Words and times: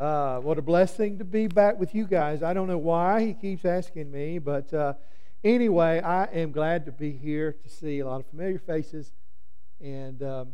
Uh, 0.00 0.40
what 0.40 0.56
a 0.56 0.62
blessing 0.62 1.18
to 1.18 1.26
be 1.26 1.46
back 1.46 1.78
with 1.78 1.94
you 1.94 2.06
guys. 2.06 2.42
I 2.42 2.54
don't 2.54 2.66
know 2.66 2.78
why 2.78 3.22
he 3.22 3.34
keeps 3.34 3.66
asking 3.66 4.10
me, 4.10 4.38
but 4.38 4.72
uh, 4.72 4.94
anyway, 5.44 6.00
I 6.00 6.24
am 6.24 6.52
glad 6.52 6.86
to 6.86 6.90
be 6.90 7.12
here 7.12 7.52
to 7.62 7.68
see 7.68 7.98
a 7.98 8.06
lot 8.06 8.18
of 8.18 8.26
familiar 8.28 8.58
faces 8.58 9.12
and, 9.78 10.22
um, 10.22 10.48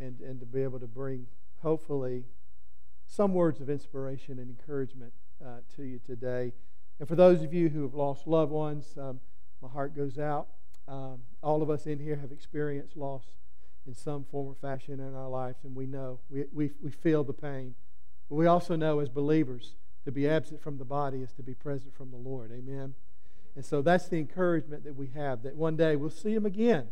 and, 0.00 0.18
and 0.20 0.40
to 0.40 0.46
be 0.46 0.64
able 0.64 0.80
to 0.80 0.88
bring, 0.88 1.28
hopefully, 1.62 2.24
some 3.06 3.32
words 3.32 3.60
of 3.60 3.70
inspiration 3.70 4.40
and 4.40 4.50
encouragement 4.50 5.12
uh, 5.40 5.58
to 5.76 5.84
you 5.84 6.00
today. 6.04 6.52
And 6.98 7.08
for 7.08 7.14
those 7.14 7.44
of 7.44 7.54
you 7.54 7.68
who 7.68 7.82
have 7.82 7.94
lost 7.94 8.26
loved 8.26 8.50
ones, 8.50 8.92
um, 9.00 9.20
my 9.62 9.68
heart 9.68 9.94
goes 9.94 10.18
out. 10.18 10.48
Um, 10.88 11.20
all 11.44 11.62
of 11.62 11.70
us 11.70 11.86
in 11.86 12.00
here 12.00 12.16
have 12.16 12.32
experienced 12.32 12.96
loss 12.96 13.22
in 13.86 13.94
some 13.94 14.24
form 14.24 14.48
or 14.48 14.56
fashion 14.60 14.98
in 14.98 15.14
our 15.14 15.28
lives, 15.28 15.58
and 15.62 15.76
we 15.76 15.86
know, 15.86 16.18
we, 16.28 16.42
we, 16.52 16.72
we 16.82 16.90
feel 16.90 17.22
the 17.22 17.32
pain. 17.32 17.76
But 18.28 18.36
we 18.36 18.46
also 18.46 18.76
know 18.76 19.00
as 19.00 19.08
believers, 19.08 19.74
to 20.08 20.12
be 20.12 20.26
absent 20.26 20.62
from 20.62 20.78
the 20.78 20.86
body 20.86 21.18
is 21.18 21.32
to 21.32 21.42
be 21.42 21.52
present 21.52 21.94
from 21.94 22.10
the 22.10 22.16
Lord. 22.16 22.50
Amen. 22.50 22.94
And 23.54 23.62
so 23.62 23.82
that's 23.82 24.08
the 24.08 24.16
encouragement 24.16 24.84
that 24.84 24.96
we 24.96 25.08
have 25.08 25.42
that 25.42 25.54
one 25.54 25.76
day 25.76 25.96
we'll 25.96 26.08
see 26.08 26.32
them 26.32 26.46
again. 26.46 26.88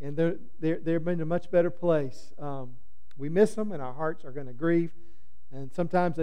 And 0.00 0.16
they're, 0.16 0.36
they're, 0.60 0.78
they're 0.78 1.10
in 1.10 1.20
a 1.20 1.24
much 1.24 1.50
better 1.50 1.70
place. 1.70 2.32
Um, 2.38 2.76
we 3.18 3.28
miss 3.28 3.54
them, 3.54 3.72
and 3.72 3.82
our 3.82 3.92
hearts 3.92 4.24
are 4.24 4.30
going 4.30 4.46
to 4.46 4.52
grieve. 4.52 4.92
And 5.52 5.72
sometimes 5.72 6.18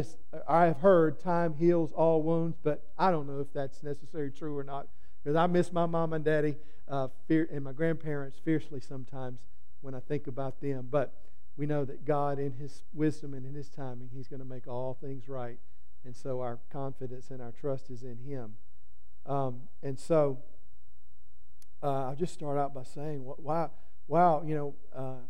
I 0.47 0.65
have 0.67 0.79
heard 0.79 1.19
time 1.19 1.53
heals 1.55 1.91
all 1.91 2.21
wounds, 2.21 2.55
but 2.63 2.87
I 2.97 3.11
don't 3.11 3.27
know 3.27 3.41
if 3.41 3.51
that's 3.51 3.83
necessarily 3.83 4.31
true 4.31 4.57
or 4.57 4.63
not. 4.63 4.87
Because 5.21 5.35
I 5.35 5.47
miss 5.47 5.73
my 5.73 5.85
mom 5.85 6.13
and 6.13 6.23
daddy 6.23 6.55
uh, 6.87 7.09
and 7.29 7.63
my 7.65 7.73
grandparents 7.73 8.39
fiercely 8.39 8.79
sometimes 8.79 9.39
when 9.81 9.93
I 9.93 9.99
think 9.99 10.27
about 10.27 10.61
them. 10.61 10.87
But 10.89 11.13
we 11.57 11.65
know 11.65 11.83
that 11.85 12.05
God, 12.05 12.39
in 12.39 12.53
His 12.53 12.83
wisdom 12.93 13.33
and 13.33 13.45
in 13.45 13.53
His 13.53 13.69
timing, 13.69 14.09
He's 14.13 14.27
going 14.27 14.39
to 14.39 14.45
make 14.45 14.67
all 14.67 14.97
things 14.99 15.27
right. 15.27 15.57
And 16.05 16.15
so 16.15 16.41
our 16.41 16.59
confidence 16.71 17.31
and 17.31 17.41
our 17.41 17.51
trust 17.51 17.89
is 17.89 18.03
in 18.03 18.19
Him. 18.19 18.55
Um, 19.25 19.63
and 19.83 19.99
so 19.99 20.37
uh, 21.83 22.05
I'll 22.05 22.15
just 22.15 22.33
start 22.33 22.57
out 22.57 22.73
by 22.73 22.83
saying, 22.83 23.23
wow, 23.37 23.71
wow, 24.07 24.43
you 24.45 24.55
know, 24.55 24.75
uh, 24.95 25.21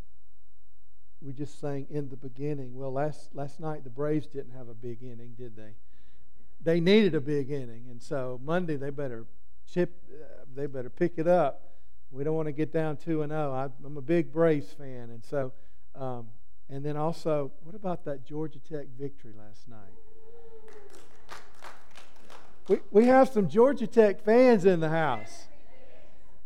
we 1.22 1.34
just 1.34 1.60
sang 1.60 1.88
in 1.90 2.10
the 2.10 2.16
beginning. 2.16 2.76
Well, 2.76 2.92
last 2.94 3.34
last 3.34 3.60
night 3.60 3.84
the 3.84 3.90
Braves 3.90 4.28
didn't 4.28 4.52
have 4.52 4.70
a 4.70 4.74
big 4.74 5.02
inning, 5.02 5.34
did 5.38 5.56
they? 5.56 5.74
They 6.62 6.80
needed 6.80 7.16
a 7.16 7.22
big 7.22 7.50
inning, 7.50 7.86
and 7.90 8.02
so 8.02 8.40
Monday 8.44 8.76
they 8.76 8.92
better 8.92 9.26
chip, 9.72 10.04
uh, 10.12 10.46
they 10.56 10.68
better 10.68 10.90
pick 10.90 11.14
it 11.18 11.28
up. 11.28 11.64
We 12.12 12.24
don't 12.24 12.36
want 12.36 12.48
to 12.48 12.54
get 12.54 12.72
down 12.72 12.98
two 12.98 13.22
and 13.22 13.32
zero. 13.32 13.52
Oh. 13.54 13.86
I'm 13.86 13.98
a 13.98 14.02
big 14.02 14.32
Braves 14.32 14.72
fan, 14.72 15.10
and 15.10 15.24
so, 15.24 15.54
um, 15.98 16.28
and 16.70 16.86
then 16.86 16.98
also, 16.98 17.52
what 17.64 17.76
about 17.76 18.06
that 18.06 18.26
Georgia 18.26 18.60
Tech 18.60 18.88
victory 19.00 19.34
last 19.38 19.68
night? 19.68 19.94
We 22.68 22.80
we 22.92 23.06
have 23.06 23.30
some 23.30 23.48
Georgia 23.48 23.88
Tech 23.88 24.24
fans 24.24 24.66
in 24.66 24.80
the 24.80 24.90
house. 24.90 25.48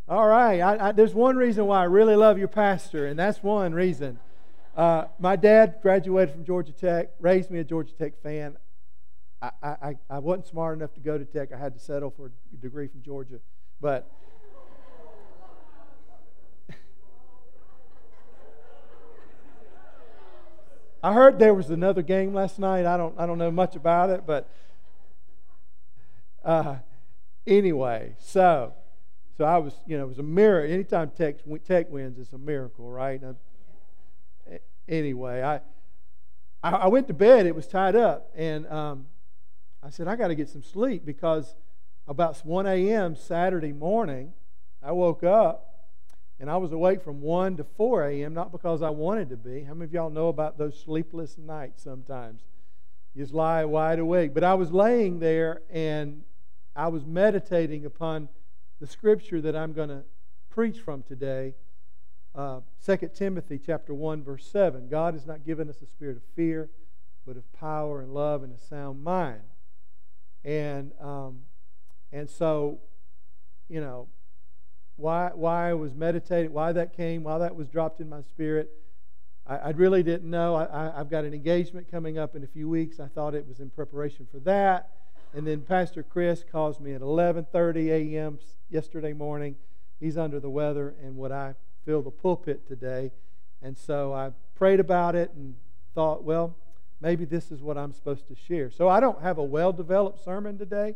All 0.07 0.27
right, 0.27 0.59
I, 0.59 0.89
I, 0.89 0.91
there's 0.91 1.13
one 1.13 1.37
reason 1.37 1.65
why 1.67 1.81
I 1.81 1.85
really 1.85 2.15
love 2.15 2.37
your 2.37 2.47
pastor, 2.47 3.07
and 3.07 3.17
that's 3.17 3.41
one 3.41 3.73
reason. 3.73 4.19
Uh, 4.75 5.05
my 5.19 5.35
dad 5.35 5.75
graduated 5.81 6.33
from 6.33 6.45
Georgia 6.45 6.71
Tech, 6.71 7.11
raised 7.19 7.49
me 7.49 7.59
a 7.59 7.63
Georgia 7.63 7.93
Tech 7.93 8.21
fan. 8.21 8.57
I, 9.41 9.51
I, 9.63 9.95
I 10.09 10.19
wasn't 10.19 10.47
smart 10.47 10.77
enough 10.77 10.93
to 10.93 10.99
go 10.99 11.17
to 11.17 11.25
Tech. 11.25 11.51
I 11.51 11.57
had 11.57 11.73
to 11.73 11.79
settle 11.79 12.11
for 12.11 12.27
a 12.27 12.57
degree 12.57 12.87
from 12.87 13.01
Georgia. 13.01 13.39
But 13.79 14.11
I 21.03 21.13
heard 21.13 21.39
there 21.39 21.53
was 21.53 21.69
another 21.69 22.01
game 22.01 22.33
last 22.33 22.59
night. 22.59 22.85
I 22.85 22.95
don't, 22.95 23.19
I 23.19 23.25
don't 23.25 23.37
know 23.37 23.51
much 23.51 23.75
about 23.75 24.09
it, 24.09 24.25
but 24.25 24.49
uh, 26.43 26.77
anyway, 27.47 28.15
so 28.19 28.73
so 29.37 29.45
I 29.45 29.57
was, 29.57 29.73
you 29.87 29.97
know, 29.97 30.03
it 30.03 30.09
was 30.09 30.19
a 30.19 30.23
miracle. 30.23 30.71
Anytime 30.71 31.09
Tech, 31.09 31.37
Tech 31.65 31.89
wins, 31.89 32.19
it's 32.19 32.33
a 32.33 32.37
miracle, 32.37 32.89
right? 32.91 33.19
anyway, 34.87 35.41
I, 35.41 35.61
I 36.61 36.87
went 36.87 37.07
to 37.07 37.13
bed. 37.13 37.47
It 37.47 37.55
was 37.55 37.65
tied 37.65 37.95
up, 37.95 38.29
and 38.35 38.67
um, 38.67 39.07
I 39.81 39.89
said 39.89 40.07
I 40.07 40.15
got 40.15 40.27
to 40.27 40.35
get 40.35 40.49
some 40.49 40.61
sleep 40.61 41.05
because 41.05 41.55
about 42.07 42.37
1 42.45 42.67
a.m. 42.67 43.15
Saturday 43.15 43.71
morning, 43.71 44.33
I 44.83 44.91
woke 44.91 45.23
up 45.23 45.70
and 46.41 46.49
I 46.49 46.57
was 46.57 46.71
awake 46.71 47.03
from 47.03 47.21
1 47.21 47.57
to 47.57 47.63
4 47.63 48.07
a.m. 48.07 48.33
Not 48.33 48.51
because 48.51 48.81
I 48.81 48.89
wanted 48.89 49.29
to 49.29 49.37
be. 49.37 49.61
How 49.61 49.75
many 49.75 49.85
of 49.85 49.93
y'all 49.93 50.09
know 50.09 50.27
about 50.27 50.57
those 50.57 50.77
sleepless 50.77 51.37
nights? 51.37 51.83
Sometimes 51.83 52.41
you 53.13 53.21
just 53.21 53.31
lie 53.31 53.63
wide 53.63 53.99
awake. 53.99 54.33
But 54.33 54.43
I 54.43 54.55
was 54.55 54.71
laying 54.71 55.19
there 55.19 55.61
and 55.69 56.23
I 56.75 56.87
was 56.87 57.05
meditating 57.05 57.85
upon 57.85 58.27
the 58.79 58.87
scripture 58.87 59.39
that 59.39 59.55
I'm 59.55 59.73
going 59.73 59.89
to 59.89 60.01
preach 60.49 60.79
from 60.79 61.03
today 61.03 61.53
uh, 62.33 62.61
2 62.83 63.11
Timothy 63.13 63.59
chapter 63.63 63.93
1, 63.93 64.23
verse 64.23 64.47
7. 64.47 64.87
God 64.89 65.13
has 65.13 65.27
not 65.27 65.45
given 65.45 65.69
us 65.69 65.79
a 65.83 65.85
spirit 65.85 66.17
of 66.17 66.23
fear, 66.35 66.71
but 67.23 67.37
of 67.37 67.53
power 67.53 68.01
and 68.01 68.15
love 68.15 68.41
and 68.41 68.51
a 68.51 68.59
sound 68.59 69.03
mind. 69.03 69.41
And 70.43 70.93
um, 70.99 71.41
and 72.11 72.27
so, 72.27 72.79
you 73.69 73.79
know, 73.79 74.07
why 75.01 75.31
why 75.33 75.69
I 75.69 75.73
was 75.73 75.93
meditating, 75.93 76.53
why 76.53 76.71
that 76.71 76.95
came, 76.95 77.23
why 77.23 77.39
that 77.39 77.55
was 77.55 77.67
dropped 77.67 77.99
in 77.99 78.07
my 78.07 78.21
spirit, 78.21 78.69
I, 79.47 79.57
I 79.57 79.69
really 79.71 80.03
didn't 80.03 80.29
know. 80.29 80.55
I, 80.55 80.91
have 80.95 81.09
got 81.09 81.25
an 81.25 81.33
engagement 81.33 81.89
coming 81.89 82.17
up 82.17 82.35
in 82.35 82.43
a 82.43 82.47
few 82.47 82.69
weeks. 82.69 82.99
I 82.99 83.07
thought 83.07 83.33
it 83.33 83.47
was 83.47 83.59
in 83.59 83.69
preparation 83.69 84.27
for 84.31 84.39
that. 84.41 84.91
And 85.33 85.47
then 85.47 85.61
Pastor 85.61 86.03
Chris 86.03 86.43
calls 86.49 86.79
me 86.79 86.93
at 86.93 87.01
11:30 87.01 87.87
a.m. 87.89 88.39
yesterday 88.69 89.13
morning. 89.13 89.55
He's 89.99 90.17
under 90.17 90.39
the 90.39 90.49
weather, 90.49 90.95
and 91.01 91.17
would 91.17 91.31
I 91.31 91.55
fill 91.85 92.01
the 92.01 92.11
pulpit 92.11 92.67
today. 92.67 93.11
And 93.61 93.77
so 93.77 94.13
I 94.13 94.31
prayed 94.55 94.79
about 94.79 95.15
it 95.15 95.31
and 95.35 95.55
thought, 95.93 96.23
well, 96.23 96.55
maybe 96.99 97.25
this 97.25 97.51
is 97.51 97.61
what 97.61 97.77
I'm 97.77 97.93
supposed 97.93 98.27
to 98.27 98.35
share. 98.35 98.69
So 98.69 98.87
I 98.87 98.99
don't 98.99 99.21
have 99.21 99.37
a 99.37 99.43
well 99.43 99.73
developed 99.73 100.23
sermon 100.23 100.57
today, 100.57 100.95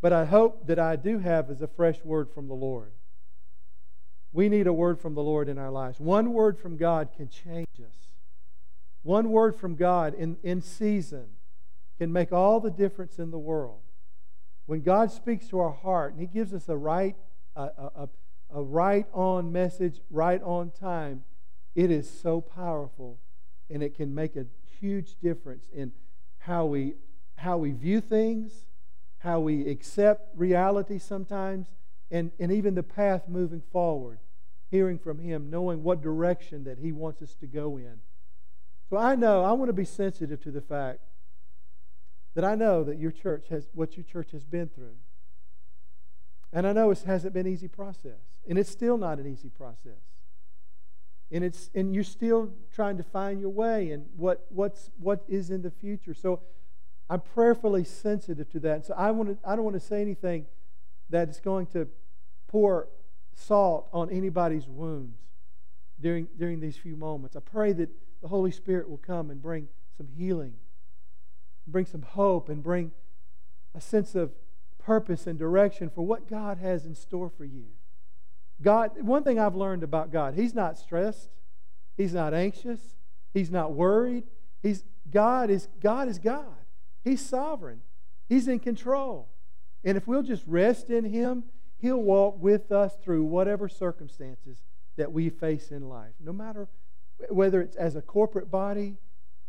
but 0.00 0.12
I 0.12 0.26
hope 0.26 0.66
that 0.66 0.78
I 0.78 0.96
do 0.96 1.18
have 1.18 1.50
is 1.50 1.62
a 1.62 1.66
fresh 1.66 2.04
word 2.04 2.30
from 2.30 2.48
the 2.48 2.54
Lord. 2.54 2.92
We 4.32 4.48
need 4.48 4.66
a 4.66 4.72
word 4.72 5.00
from 5.00 5.14
the 5.14 5.22
Lord 5.22 5.48
in 5.48 5.58
our 5.58 5.70
lives. 5.70 6.00
One 6.00 6.32
word 6.32 6.58
from 6.58 6.76
God 6.76 7.08
can 7.16 7.28
change 7.28 7.66
us. 7.80 7.96
One 9.02 9.30
word 9.30 9.56
from 9.56 9.74
God 9.74 10.14
in, 10.14 10.36
in 10.42 10.60
season 10.60 11.28
can 11.98 12.12
make 12.12 12.32
all 12.32 12.60
the 12.60 12.70
difference 12.70 13.18
in 13.18 13.30
the 13.30 13.38
world. 13.38 13.80
When 14.66 14.82
God 14.82 15.10
speaks 15.10 15.48
to 15.48 15.60
our 15.60 15.72
heart 15.72 16.12
and 16.12 16.20
He 16.20 16.26
gives 16.26 16.52
us 16.52 16.68
a 16.68 16.76
right, 16.76 17.16
a, 17.56 17.62
a, 17.62 18.08
a 18.54 18.62
right 18.62 19.06
on 19.12 19.50
message, 19.50 20.00
right 20.10 20.42
on 20.42 20.70
time, 20.70 21.24
it 21.74 21.90
is 21.90 22.08
so 22.08 22.40
powerful 22.40 23.18
and 23.70 23.82
it 23.82 23.94
can 23.94 24.14
make 24.14 24.36
a 24.36 24.46
huge 24.80 25.16
difference 25.20 25.64
in 25.72 25.92
how 26.38 26.66
we 26.66 26.94
how 27.36 27.56
we 27.56 27.70
view 27.70 28.00
things, 28.00 28.66
how 29.18 29.38
we 29.38 29.68
accept 29.68 30.36
reality 30.36 30.98
sometimes, 30.98 31.68
and, 32.10 32.32
and 32.38 32.50
even 32.52 32.74
the 32.74 32.82
path 32.82 33.28
moving 33.28 33.62
forward, 33.72 34.18
hearing 34.70 34.98
from 34.98 35.18
him, 35.18 35.50
knowing 35.50 35.82
what 35.82 36.02
direction 36.02 36.64
that 36.64 36.78
he 36.78 36.92
wants 36.92 37.22
us 37.22 37.34
to 37.36 37.46
go 37.46 37.76
in. 37.76 38.00
So 38.88 38.96
I 38.96 39.14
know 39.14 39.44
I 39.44 39.52
want 39.52 39.68
to 39.68 39.74
be 39.74 39.84
sensitive 39.84 40.42
to 40.42 40.50
the 40.50 40.60
fact 40.60 41.00
that 42.34 42.44
I 42.44 42.54
know 42.54 42.84
that 42.84 42.98
your 42.98 43.10
church 43.10 43.48
has 43.50 43.68
what 43.74 43.96
your 43.96 44.04
church 44.04 44.30
has 44.32 44.44
been 44.44 44.68
through. 44.68 44.96
And 46.52 46.66
I 46.66 46.72
know 46.72 46.90
it 46.90 47.02
hasn't 47.02 47.34
been 47.34 47.46
an 47.46 47.52
easy 47.52 47.68
process. 47.68 48.20
And 48.48 48.58
it's 48.58 48.70
still 48.70 48.96
not 48.96 49.18
an 49.18 49.26
easy 49.26 49.50
process. 49.50 50.00
And 51.30 51.44
it's 51.44 51.68
and 51.74 51.94
you're 51.94 52.04
still 52.04 52.52
trying 52.72 52.96
to 52.96 53.02
find 53.02 53.40
your 53.40 53.50
way 53.50 53.90
and 53.90 54.06
what 54.16 54.46
what's 54.48 54.90
what 54.98 55.24
is 55.28 55.50
in 55.50 55.60
the 55.60 55.70
future. 55.70 56.14
So 56.14 56.40
I'm 57.10 57.20
prayerfully 57.20 57.84
sensitive 57.84 58.48
to 58.52 58.60
that. 58.60 58.86
So 58.86 58.94
I 58.96 59.10
want 59.10 59.30
to 59.30 59.48
I 59.48 59.54
don't 59.54 59.64
want 59.64 59.78
to 59.78 59.86
say 59.86 60.00
anything 60.00 60.46
that 61.10 61.28
is 61.28 61.40
going 61.40 61.66
to 61.66 61.88
pour 62.46 62.88
salt 63.34 63.88
on 63.92 64.10
anybody's 64.10 64.66
wounds 64.66 65.18
during 66.00 66.28
during 66.38 66.60
these 66.60 66.76
few 66.76 66.96
moments. 66.96 67.36
I 67.36 67.40
pray 67.40 67.72
that 67.72 67.88
the 68.20 68.28
Holy 68.28 68.50
Spirit 68.50 68.88
will 68.88 68.98
come 68.98 69.30
and 69.30 69.40
bring 69.40 69.68
some 69.96 70.08
healing, 70.08 70.54
bring 71.66 71.86
some 71.86 72.02
hope, 72.02 72.48
and 72.48 72.62
bring 72.62 72.92
a 73.74 73.80
sense 73.80 74.14
of 74.14 74.32
purpose 74.78 75.26
and 75.26 75.38
direction 75.38 75.90
for 75.90 76.02
what 76.02 76.28
God 76.28 76.58
has 76.58 76.86
in 76.86 76.94
store 76.94 77.28
for 77.28 77.44
you. 77.44 77.66
God, 78.60 79.02
one 79.02 79.22
thing 79.22 79.38
I've 79.38 79.54
learned 79.54 79.82
about 79.82 80.10
God, 80.10 80.34
He's 80.34 80.54
not 80.54 80.76
stressed, 80.76 81.30
He's 81.96 82.14
not 82.14 82.34
anxious, 82.34 82.80
He's 83.32 83.50
not 83.50 83.72
worried. 83.72 84.24
He's 84.62 84.84
God 85.10 85.50
is 85.50 85.68
God 85.80 86.08
is 86.08 86.18
God. 86.18 86.56
He's 87.04 87.24
sovereign. 87.24 87.82
He's 88.28 88.48
in 88.48 88.58
control. 88.58 89.28
And 89.88 89.96
if 89.96 90.06
we'll 90.06 90.22
just 90.22 90.42
rest 90.46 90.90
in 90.90 91.06
Him, 91.06 91.44
He'll 91.78 92.02
walk 92.02 92.42
with 92.42 92.70
us 92.70 92.98
through 93.02 93.24
whatever 93.24 93.70
circumstances 93.70 94.58
that 94.96 95.10
we 95.10 95.30
face 95.30 95.70
in 95.70 95.88
life. 95.88 96.12
No 96.20 96.30
matter 96.30 96.68
whether 97.30 97.62
it's 97.62 97.74
as 97.74 97.96
a 97.96 98.02
corporate 98.02 98.50
body, 98.50 98.98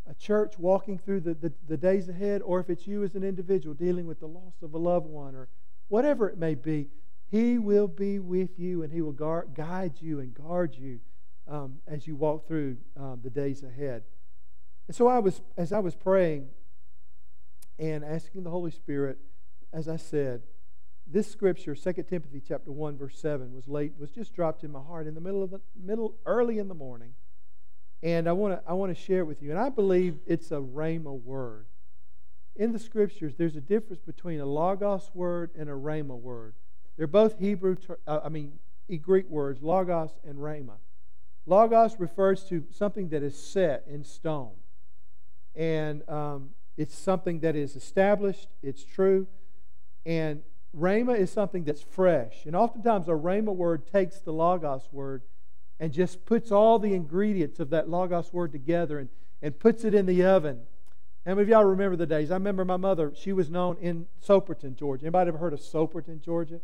a 0.10 0.14
church 0.14 0.58
walking 0.58 0.98
through 0.98 1.20
the, 1.20 1.34
the, 1.34 1.52
the, 1.68 1.76
days 1.76 2.08
ahead, 2.08 2.42
or 2.42 2.62
if 2.62 2.70
it's 2.70 2.88
you 2.88 3.04
as 3.04 3.16
an 3.16 3.24
individual 3.26 3.76
dealing 3.76 4.08
with 4.08 4.22
the 4.22 4.28
loss 4.28 4.54
of 4.62 4.74
a 4.74 4.78
loved 4.78 5.08
one, 5.08 5.36
or 5.36 5.50
whatever 5.90 6.30
it 6.30 6.38
may 6.38 6.56
be, 6.56 6.88
He 7.30 7.58
will 7.58 7.90
be 7.90 8.20
with 8.20 8.58
you 8.58 8.82
and 8.82 8.94
He 8.94 9.02
will 9.02 9.12
guard, 9.12 9.54
guide 9.54 9.96
you 10.00 10.22
and 10.22 10.34
guard 10.34 10.74
you 10.74 11.02
um, 11.50 11.80
as 11.86 12.08
you 12.08 12.16
walk 12.16 12.48
through 12.48 12.78
um, 12.96 13.20
the 13.22 13.30
days 13.30 13.64
ahead. 13.64 14.04
And 14.88 14.96
so 14.96 15.10
I 15.10 15.20
was, 15.20 15.42
as 15.58 15.74
I 15.74 15.80
was 15.80 15.98
praying 15.98 16.48
and 17.78 18.06
asking 18.06 18.44
the 18.44 18.52
Holy 18.52 18.72
Spirit, 18.72 19.20
as 19.74 19.88
I 19.88 19.98
said, 19.98 20.42
this 21.12 21.30
scripture, 21.30 21.76
2 21.76 21.94
Timothy 22.04 22.42
chapter 22.46 22.72
1, 22.72 22.98
verse 22.98 23.18
7, 23.20 23.54
was 23.54 23.68
late, 23.68 23.94
was 23.98 24.12
just 24.12 24.34
dropped 24.36 24.64
in 24.64 24.72
my 24.72 24.82
heart 24.82 25.08
in 25.08 25.16
the 25.16 25.22
middle 25.22 25.42
of 25.42 25.50
the 25.50 25.62
middle, 25.76 26.16
early 26.26 26.60
in 26.60 26.68
the 26.68 26.76
morning. 26.76 27.14
And 28.02 28.30
I 28.30 28.32
want 28.32 28.54
to 28.54 28.70
I 28.70 28.74
want 28.74 28.96
to 28.96 29.02
share 29.02 29.20
it 29.20 29.26
with 29.26 29.42
you. 29.42 29.50
And 29.50 29.60
I 29.60 29.70
believe 29.70 30.20
it's 30.26 30.52
a 30.52 30.56
rhema 30.56 31.22
word. 31.22 31.66
In 32.56 32.72
the 32.72 32.80
scriptures, 32.80 33.34
there's 33.38 33.56
a 33.56 33.62
difference 33.62 34.02
between 34.02 34.40
a 34.40 34.46
logos 34.46 35.10
word 35.14 35.52
and 35.58 35.70
a 35.70 35.74
rhema 35.74 36.18
word. 36.18 36.54
They're 36.98 37.08
both 37.08 37.40
Hebrew, 37.40 37.78
uh, 38.06 38.20
I 38.24 38.30
mean, 38.30 38.60
Greek 39.02 39.30
words, 39.30 39.62
logos 39.62 40.12
and 40.26 40.38
rhema. 40.38 40.78
Logos 41.46 42.00
refers 42.00 42.44
to 42.46 42.66
something 42.72 43.10
that 43.10 43.24
is 43.24 43.38
set 43.38 43.86
in 43.88 44.04
stone. 44.04 44.52
And 45.56 46.08
um, 46.10 46.52
it's 46.78 46.98
something 46.98 47.40
that 47.40 47.56
is 47.56 47.76
established, 47.76 48.48
it's 48.62 48.84
true. 48.84 49.28
And 50.06 50.42
rhema 50.78 51.18
is 51.18 51.32
something 51.32 51.64
that's 51.64 51.82
fresh. 51.82 52.46
And 52.46 52.56
oftentimes 52.56 53.08
a 53.08 53.12
rhema 53.12 53.56
word 53.56 53.88
takes 53.92 54.20
the 54.20 54.32
logos 54.32 54.88
word 54.92 55.24
and 55.80 55.94
just 55.94 56.26
puts 56.26 56.52
all 56.52 56.78
the 56.78 56.94
ingredients 56.94 57.60
of 57.60 57.70
that 57.70 57.90
Logos 57.90 58.34
word 58.34 58.52
together 58.52 59.00
and, 59.00 59.10
and 59.42 59.58
puts 59.58 59.86
it 59.86 59.94
in 59.94 60.06
the 60.06 60.24
oven. 60.26 60.62
How 61.26 61.36
many 61.36 61.44
of 61.44 61.50
y'all 61.50 61.64
remember 61.64 61.96
the 61.96 62.06
days? 62.06 62.32
I 62.32 62.36
remember 62.36 62.66
my 62.66 62.78
mother, 62.78 63.14
she 63.16 63.34
was 63.34 63.50
known 63.50 63.78
in 63.80 64.08
Soperton, 64.26 64.76
Georgia. 64.76 65.06
Anybody 65.06 65.30
ever 65.30 65.38
heard 65.38 65.54
of 65.54 65.62
Soperton, 65.62 66.22
Georgia? 66.22 66.60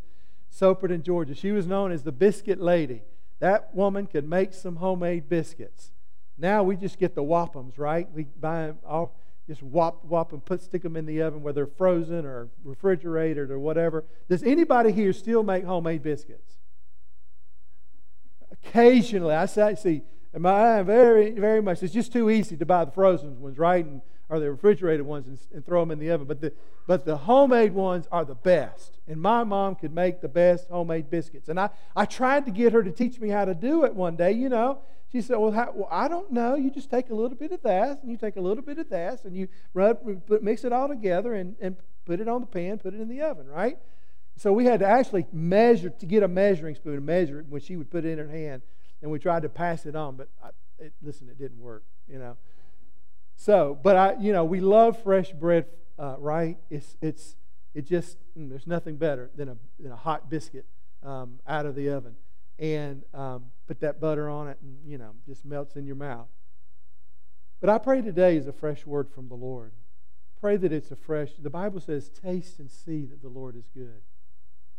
Soperton, 0.53 1.01
Georgia. 1.01 1.35
She 1.35 1.51
was 1.51 1.65
known 1.65 1.91
as 1.91 2.03
the 2.03 2.11
biscuit 2.11 2.59
lady. 2.59 3.03
That 3.39 3.73
woman 3.73 4.07
could 4.07 4.27
make 4.27 4.53
some 4.53 4.77
homemade 4.77 5.29
biscuits. 5.29 5.91
Now 6.37 6.63
we 6.63 6.75
just 6.75 6.99
get 6.99 7.15
the 7.15 7.23
Whoppums, 7.23 7.77
right? 7.77 8.09
We 8.11 8.23
buy 8.23 8.67
them 8.67 8.79
all, 8.85 9.15
just 9.47 9.61
whop, 9.61 10.03
whop 10.05 10.33
and 10.33 10.43
put, 10.43 10.61
stick 10.61 10.81
them 10.81 10.97
in 10.97 11.05
the 11.05 11.21
oven, 11.21 11.43
whether 11.43 11.67
frozen 11.67 12.25
or 12.25 12.49
refrigerated 12.63 13.51
or 13.51 13.59
whatever. 13.59 14.03
Does 14.29 14.43
anybody 14.43 14.91
here 14.91 15.13
still 15.13 15.43
make 15.43 15.63
homemade 15.63 16.01
biscuits? 16.01 16.57
Occasionally, 18.51 19.35
I 19.35 19.45
see, 19.45 20.01
my 20.37 20.79
I 20.79 20.81
very, 20.81 21.31
very 21.31 21.61
much. 21.61 21.83
It's 21.83 21.93
just 21.93 22.11
too 22.11 22.29
easy 22.29 22.57
to 22.57 22.65
buy 22.65 22.85
the 22.85 22.91
frozen 22.91 23.39
ones, 23.39 23.57
right? 23.59 23.85
And, 23.85 24.01
or 24.29 24.39
the 24.39 24.51
refrigerated 24.51 25.05
ones 25.05 25.27
and, 25.27 25.37
and, 25.53 25.65
throw 25.65 25.81
them 25.81 25.91
in 25.91 25.99
the 25.99 26.09
oven. 26.09 26.25
But 26.25 26.41
the, 26.41 26.51
but 26.87 27.05
the 27.05 27.15
homemade 27.15 27.73
ones 27.73 28.07
are 28.11 28.25
the 28.25 28.35
best. 28.35 28.97
And 29.07 29.21
my 29.21 29.43
mom 29.43 29.75
could 29.75 29.93
make 29.93 30.21
the 30.21 30.27
best 30.27 30.67
homemade 30.69 31.09
biscuits. 31.09 31.47
And 31.49 31.59
I, 31.59 31.69
I 31.95 32.05
tried 32.05 32.45
to 32.45 32.51
get 32.51 32.73
her 32.73 32.83
to 32.83 32.91
teach 32.91 33.19
me 33.19 33.29
how 33.29 33.45
to 33.45 33.53
do 33.53 33.85
it 33.85 33.93
one 33.93 34.15
day, 34.15 34.31
you 34.31 34.49
know. 34.49 34.79
She 35.11 35.21
said, 35.21 35.37
well, 35.37 35.51
how, 35.51 35.71
well, 35.73 35.87
I 35.91 36.07
don't 36.07 36.31
know. 36.31 36.55
You 36.55 36.71
just 36.71 36.89
take 36.89 37.09
a 37.09 37.15
little 37.15 37.37
bit 37.37 37.51
of 37.51 37.61
that, 37.61 38.01
and 38.01 38.11
you 38.11 38.17
take 38.17 38.35
a 38.35 38.41
little 38.41 38.63
bit 38.63 38.79
of 38.79 38.89
that, 38.89 39.23
and 39.23 39.37
you 39.37 39.47
rub, 39.73 39.99
put, 40.25 40.43
mix 40.43 40.63
it 40.63 40.73
all 40.73 40.87
together 40.87 41.33
and, 41.33 41.55
and 41.61 41.77
put 42.05 42.19
it 42.19 42.27
on 42.27 42.41
the 42.41 42.47
pan, 42.47 42.79
put 42.79 42.93
it 42.93 42.99
in 42.99 43.07
the 43.07 43.21
oven, 43.21 43.47
right? 43.47 43.77
So 44.37 44.51
we 44.51 44.65
had 44.65 44.79
to 44.81 44.87
actually 44.87 45.25
measure 45.31 45.89
to 45.89 46.05
get 46.05 46.23
a 46.23 46.27
measuring 46.27 46.75
spoon 46.75 46.95
and 46.95 47.05
measure 47.05 47.39
it 47.39 47.45
when 47.47 47.61
she 47.61 47.77
would 47.77 47.89
put 47.89 48.03
it 48.03 48.09
in 48.09 48.17
her 48.17 48.27
hand, 48.27 48.63
and 49.01 49.09
we 49.09 49.19
tried 49.19 49.43
to 49.43 49.49
pass 49.49 49.85
it 49.85 49.95
on, 49.95 50.15
but 50.15 50.27
I, 50.43 50.49
it, 50.79 50.93
listen, 51.01 51.29
it 51.29 51.37
didn't 51.37 51.59
work, 51.59 51.83
you 52.07 52.19
know. 52.19 52.35
So, 53.35 53.77
but 53.81 53.95
I, 53.95 54.15
you 54.19 54.31
know, 54.31 54.45
we 54.45 54.59
love 54.59 55.01
fresh 55.03 55.31
bread, 55.31 55.65
uh, 55.99 56.15
right? 56.17 56.57
It's 56.69 56.97
it's 57.01 57.35
it 57.73 57.85
just 57.85 58.17
mm, 58.37 58.49
there's 58.49 58.67
nothing 58.67 58.97
better 58.97 59.29
than 59.35 59.49
a 59.49 59.57
than 59.79 59.91
a 59.91 59.95
hot 59.95 60.29
biscuit 60.29 60.65
um, 61.03 61.39
out 61.47 61.65
of 61.65 61.75
the 61.75 61.89
oven, 61.89 62.15
and 62.57 63.03
um, 63.13 63.45
put 63.67 63.79
that 63.81 63.99
butter 63.99 64.29
on 64.29 64.47
it, 64.47 64.57
and 64.61 64.77
you 64.85 64.97
know, 64.97 65.11
just 65.27 65.45
melts 65.45 65.75
in 65.75 65.85
your 65.85 65.95
mouth. 65.95 66.27
But 67.59 67.69
I 67.69 67.77
pray 67.77 68.01
today 68.01 68.37
is 68.37 68.47
a 68.47 68.53
fresh 68.53 68.85
word 68.85 69.09
from 69.09 69.27
the 69.27 69.35
Lord. 69.35 69.73
Pray 70.39 70.57
that 70.57 70.71
it's 70.71 70.91
a 70.91 70.95
fresh. 70.95 71.31
The 71.39 71.49
Bible 71.49 71.79
says, 71.79 72.09
"Taste 72.09 72.59
and 72.59 72.71
see 72.71 73.05
that 73.05 73.21
the 73.21 73.29
Lord 73.29 73.55
is 73.55 73.67
good." 73.73 74.01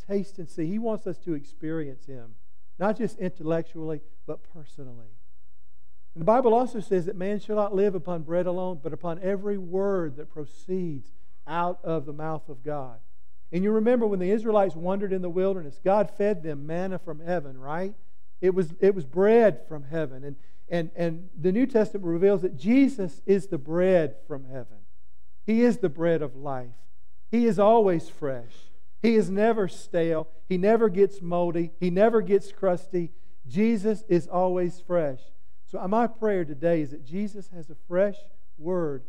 taste 0.07 0.39
and 0.39 0.49
see. 0.49 0.67
He 0.67 0.79
wants 0.79 1.07
us 1.07 1.19
to 1.19 1.35
experience 1.35 2.07
Him, 2.07 2.35
not 2.79 2.97
just 2.97 3.19
intellectually, 3.19 4.01
but 4.27 4.43
personally. 4.43 5.09
And 6.17 6.23
the 6.23 6.25
Bible 6.25 6.55
also 6.55 6.81
says 6.81 7.05
that 7.05 7.17
man 7.17 7.39
shall 7.41 7.57
not 7.57 7.75
live 7.75 7.95
upon 7.95 8.23
bread 8.23 8.47
alone, 8.47 8.81
but 8.83 8.95
upon 8.95 9.21
every 9.23 9.59
word 9.59 10.17
that 10.17 10.31
proceeds 10.31 11.13
out 11.47 11.79
of 11.85 12.07
the 12.07 12.13
mouth 12.15 12.49
of 12.49 12.63
God. 12.63 13.01
And 13.53 13.63
you 13.63 13.71
remember 13.71 14.07
when 14.07 14.19
the 14.19 14.31
Israelites 14.31 14.75
wandered 14.75 15.13
in 15.13 15.21
the 15.21 15.29
wilderness, 15.29 15.79
God 15.85 16.11
fed 16.11 16.43
them 16.43 16.67
manna 16.67 16.99
from 16.99 17.21
heaven, 17.21 17.59
right? 17.59 17.93
It 18.41 18.55
was, 18.55 18.73
it 18.81 18.95
was 18.95 19.05
bread 19.05 19.61
from 19.69 19.83
heaven. 19.83 20.25
And, 20.25 20.37
and, 20.71 20.91
and 20.97 21.29
the 21.39 21.53
New 21.53 21.67
Testament 21.67 22.07
reveals 22.07 22.41
that 22.41 22.57
Jesus 22.57 23.21
is 23.27 23.49
the 23.49 23.59
bread 23.59 24.15
from 24.27 24.47
heaven. 24.47 24.79
He 25.45 25.61
is 25.61 25.81
the 25.81 25.91
bread 25.91 26.23
of 26.23 26.35
life. 26.35 26.73
He 27.31 27.45
is 27.45 27.59
always 27.59 28.09
fresh. 28.09 28.71
He 29.03 29.17
is 29.17 29.29
never 29.29 29.69
stale. 29.69 30.29
He 30.49 30.57
never 30.57 30.89
gets 30.89 31.21
moldy. 31.21 31.73
He 31.79 31.91
never 31.91 32.23
gets 32.23 32.53
crusty. 32.53 33.13
Jesus 33.47 34.03
is 34.09 34.27
always 34.27 34.81
fresh. 34.81 35.21
So, 35.67 35.87
my 35.89 36.07
prayer 36.07 36.45
today 36.45 36.81
is 36.81 36.93
that 36.93 37.05
Jesus 37.05 37.49
has 37.49 37.71
a 37.71 37.77
fresh 37.89 38.17
word 38.57 39.03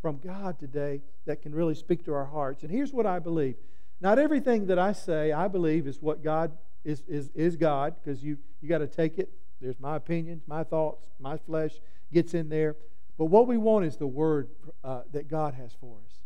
from 0.00 0.18
God 0.18 0.58
today 0.58 1.02
that 1.26 1.42
can 1.42 1.54
really 1.54 1.74
speak 1.74 2.04
to 2.04 2.14
our 2.14 2.26
hearts. 2.26 2.62
And 2.62 2.70
here's 2.70 2.92
what 2.92 3.06
I 3.06 3.18
believe 3.18 3.56
not 4.00 4.18
everything 4.18 4.66
that 4.66 4.78
I 4.78 4.92
say, 4.92 5.32
I 5.32 5.48
believe, 5.48 5.86
is 5.86 6.00
what 6.00 6.22
God 6.22 6.52
is, 6.84 7.02
is, 7.08 7.30
is 7.34 7.56
God, 7.56 7.94
because 7.96 8.22
you, 8.22 8.38
you 8.60 8.68
got 8.68 8.78
to 8.78 8.86
take 8.86 9.18
it. 9.18 9.30
There's 9.60 9.80
my 9.80 9.96
opinions, 9.96 10.42
my 10.46 10.62
thoughts, 10.62 11.08
my 11.18 11.36
flesh 11.36 11.72
gets 12.12 12.34
in 12.34 12.48
there. 12.48 12.76
But 13.16 13.26
what 13.26 13.46
we 13.46 13.56
want 13.56 13.86
is 13.86 13.96
the 13.96 14.06
word 14.06 14.50
uh, 14.82 15.02
that 15.12 15.28
God 15.28 15.54
has 15.54 15.72
for 15.72 15.96
us. 16.04 16.18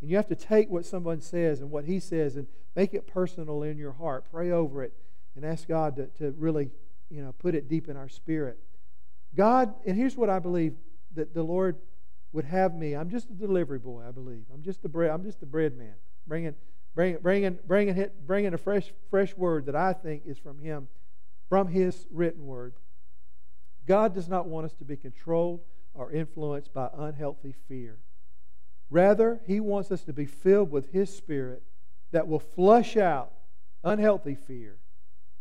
And 0.00 0.10
you 0.10 0.16
have 0.16 0.28
to 0.28 0.34
take 0.34 0.68
what 0.68 0.84
someone 0.84 1.20
says 1.20 1.60
and 1.60 1.70
what 1.70 1.84
he 1.84 2.00
says 2.00 2.36
and 2.36 2.46
make 2.76 2.92
it 2.92 3.06
personal 3.06 3.62
in 3.62 3.78
your 3.78 3.92
heart. 3.92 4.26
Pray 4.30 4.50
over 4.50 4.82
it 4.82 4.92
and 5.36 5.44
ask 5.44 5.66
God 5.66 5.96
to, 5.96 6.06
to 6.18 6.32
really, 6.32 6.70
you 7.08 7.22
know, 7.22 7.32
put 7.32 7.54
it 7.54 7.68
deep 7.68 7.88
in 7.88 7.96
our 7.96 8.08
spirit. 8.08 8.58
God, 9.34 9.74
and 9.86 9.96
here's 9.96 10.16
what 10.16 10.28
I 10.28 10.38
believe 10.38 10.74
that 11.14 11.34
the 11.34 11.42
Lord 11.42 11.76
would 12.32 12.44
have 12.44 12.74
me. 12.74 12.94
I'm 12.94 13.10
just 13.10 13.30
a 13.30 13.34
delivery 13.34 13.78
boy, 13.78 14.02
I 14.06 14.10
believe. 14.10 14.44
I'm 14.52 14.62
just 14.62 14.82
the 14.82 14.88
bread. 14.88 15.10
I'm 15.10 15.22
just 15.22 15.40
the 15.40 15.46
bread 15.46 15.76
man, 15.76 15.94
bringing, 16.26 16.54
bringing, 16.94 17.20
bringing, 17.20 17.58
bringing, 17.66 18.10
bringing 18.26 18.54
a 18.54 18.58
fresh, 18.58 18.92
fresh 19.10 19.36
word 19.36 19.66
that 19.66 19.76
I 19.76 19.92
think 19.92 20.22
is 20.26 20.38
from 20.38 20.58
Him, 20.58 20.88
from 21.48 21.68
His 21.68 22.06
written 22.10 22.46
word. 22.46 22.74
God 23.86 24.14
does 24.14 24.28
not 24.28 24.46
want 24.46 24.66
us 24.66 24.74
to 24.74 24.84
be 24.84 24.96
controlled 24.96 25.60
or 25.94 26.10
influenced 26.12 26.72
by 26.72 26.88
unhealthy 26.96 27.54
fear. 27.68 27.98
Rather, 28.90 29.40
He 29.46 29.60
wants 29.60 29.90
us 29.90 30.02
to 30.04 30.12
be 30.12 30.26
filled 30.26 30.70
with 30.70 30.92
His 30.92 31.14
Spirit 31.14 31.62
that 32.12 32.28
will 32.28 32.38
flush 32.38 32.96
out 32.96 33.32
unhealthy 33.84 34.34
fear, 34.34 34.76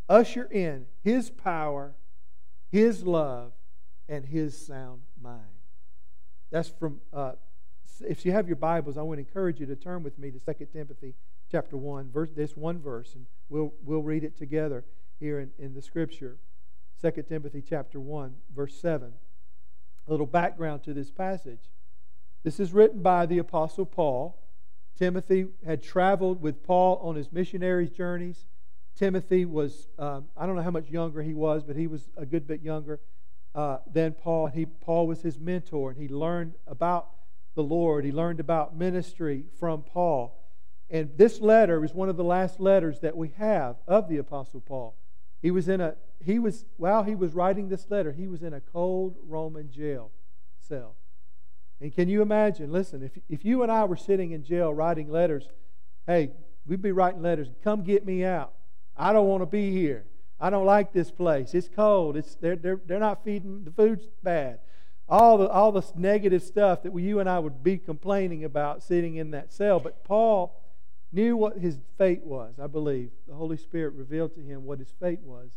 usher 0.09 0.45
in 0.45 0.87
His 1.03 1.29
power, 1.29 1.93
His 2.69 3.05
love, 3.05 3.53
and 4.11 4.25
His 4.25 4.67
sound 4.67 5.01
mind. 5.19 5.39
That's 6.51 6.67
from, 6.67 6.99
uh, 7.13 7.31
if 8.01 8.25
you 8.25 8.33
have 8.33 8.45
your 8.45 8.57
Bibles, 8.57 8.97
I 8.97 9.01
want 9.03 9.17
to 9.17 9.25
encourage 9.25 9.61
you 9.61 9.65
to 9.67 9.75
turn 9.75 10.03
with 10.03 10.19
me 10.19 10.31
to 10.31 10.53
2 10.53 10.65
Timothy 10.73 11.15
chapter 11.49 11.77
1, 11.77 12.11
verse, 12.11 12.29
this 12.35 12.57
one 12.57 12.79
verse, 12.79 13.15
and 13.15 13.25
we'll, 13.47 13.73
we'll 13.85 14.01
read 14.01 14.25
it 14.25 14.37
together 14.37 14.83
here 15.19 15.39
in, 15.39 15.51
in 15.57 15.73
the 15.73 15.81
Scripture. 15.81 16.37
2 17.01 17.23
Timothy 17.23 17.63
chapter 17.67 18.01
1, 18.01 18.35
verse 18.53 18.75
7. 18.75 19.13
A 20.07 20.11
little 20.11 20.25
background 20.25 20.83
to 20.83 20.93
this 20.93 21.09
passage. 21.09 21.69
This 22.43 22.59
is 22.59 22.73
written 22.73 23.01
by 23.01 23.25
the 23.25 23.37
Apostle 23.37 23.85
Paul. 23.85 24.37
Timothy 24.99 25.47
had 25.65 25.81
traveled 25.81 26.41
with 26.41 26.63
Paul 26.63 26.99
on 27.01 27.15
his 27.15 27.31
missionary 27.31 27.87
journeys. 27.87 28.45
Timothy 28.93 29.45
was, 29.45 29.87
um, 29.97 30.25
I 30.35 30.45
don't 30.45 30.57
know 30.57 30.63
how 30.63 30.71
much 30.71 30.89
younger 30.89 31.21
he 31.21 31.33
was, 31.33 31.63
but 31.63 31.77
he 31.77 31.87
was 31.87 32.09
a 32.17 32.25
good 32.25 32.45
bit 32.45 32.61
younger 32.61 32.99
uh, 33.53 33.77
than 33.91 34.13
Paul. 34.13 34.47
He, 34.47 34.65
Paul 34.65 35.07
was 35.07 35.21
his 35.21 35.39
mentor, 35.39 35.91
and 35.91 35.99
he 35.99 36.07
learned 36.07 36.55
about 36.67 37.09
the 37.55 37.63
Lord. 37.63 38.05
He 38.05 38.11
learned 38.11 38.39
about 38.39 38.75
ministry 38.75 39.45
from 39.59 39.83
Paul. 39.83 40.37
And 40.89 41.11
this 41.17 41.39
letter 41.39 41.83
is 41.85 41.93
one 41.93 42.09
of 42.09 42.17
the 42.17 42.23
last 42.23 42.59
letters 42.59 42.99
that 42.99 43.15
we 43.15 43.29
have 43.37 43.77
of 43.87 44.09
the 44.09 44.17
Apostle 44.17 44.61
Paul. 44.61 44.95
He 45.41 45.51
was 45.51 45.67
in 45.67 45.81
a, 45.81 45.95
he 46.23 46.37
was, 46.37 46.65
while 46.77 47.03
he 47.03 47.15
was 47.15 47.33
writing 47.33 47.69
this 47.69 47.89
letter, 47.89 48.11
he 48.11 48.27
was 48.27 48.43
in 48.43 48.53
a 48.53 48.61
cold 48.61 49.17
Roman 49.25 49.71
jail 49.71 50.11
cell. 50.59 50.95
And 51.79 51.93
can 51.93 52.09
you 52.09 52.21
imagine? 52.21 52.71
Listen, 52.71 53.01
if, 53.01 53.11
if 53.27 53.43
you 53.43 53.63
and 53.63 53.71
I 53.71 53.85
were 53.85 53.95
sitting 53.95 54.31
in 54.31 54.43
jail 54.43 54.73
writing 54.73 55.09
letters, 55.09 55.47
hey, 56.05 56.31
we'd 56.65 56.81
be 56.81 56.91
writing 56.91 57.21
letters, 57.21 57.47
come 57.63 57.83
get 57.83 58.05
me 58.05 58.23
out. 58.23 58.53
I 58.95 59.13
don't 59.13 59.27
want 59.27 59.41
to 59.41 59.47
be 59.47 59.71
here. 59.71 60.05
I 60.41 60.49
don't 60.49 60.65
like 60.65 60.91
this 60.91 61.11
place. 61.11 61.53
It's 61.53 61.69
cold. 61.69 62.17
It's, 62.17 62.35
they're, 62.35 62.55
they're, 62.55 62.81
they're 62.85 62.99
not 62.99 63.23
feeding, 63.23 63.63
the 63.63 63.71
food's 63.71 64.07
bad. 64.23 64.59
all 65.11 65.37
the 65.37 65.47
all 65.49 65.73
this 65.73 65.91
negative 65.95 66.41
stuff 66.41 66.83
that 66.83 66.97
you 66.97 67.19
and 67.19 67.29
I 67.29 67.37
would 67.37 67.61
be 67.61 67.77
complaining 67.77 68.45
about 68.45 68.81
sitting 68.81 69.17
in 69.17 69.31
that 69.31 69.51
cell. 69.51 69.79
But 69.79 70.03
Paul 70.05 70.57
knew 71.11 71.35
what 71.35 71.57
his 71.57 71.77
fate 71.97 72.23
was. 72.23 72.55
I 72.59 72.67
believe 72.67 73.11
the 73.27 73.35
Holy 73.35 73.57
Spirit 73.57 73.93
revealed 73.93 74.33
to 74.35 74.41
him 74.41 74.63
what 74.63 74.79
his 74.79 74.93
fate 74.99 75.19
was, 75.21 75.51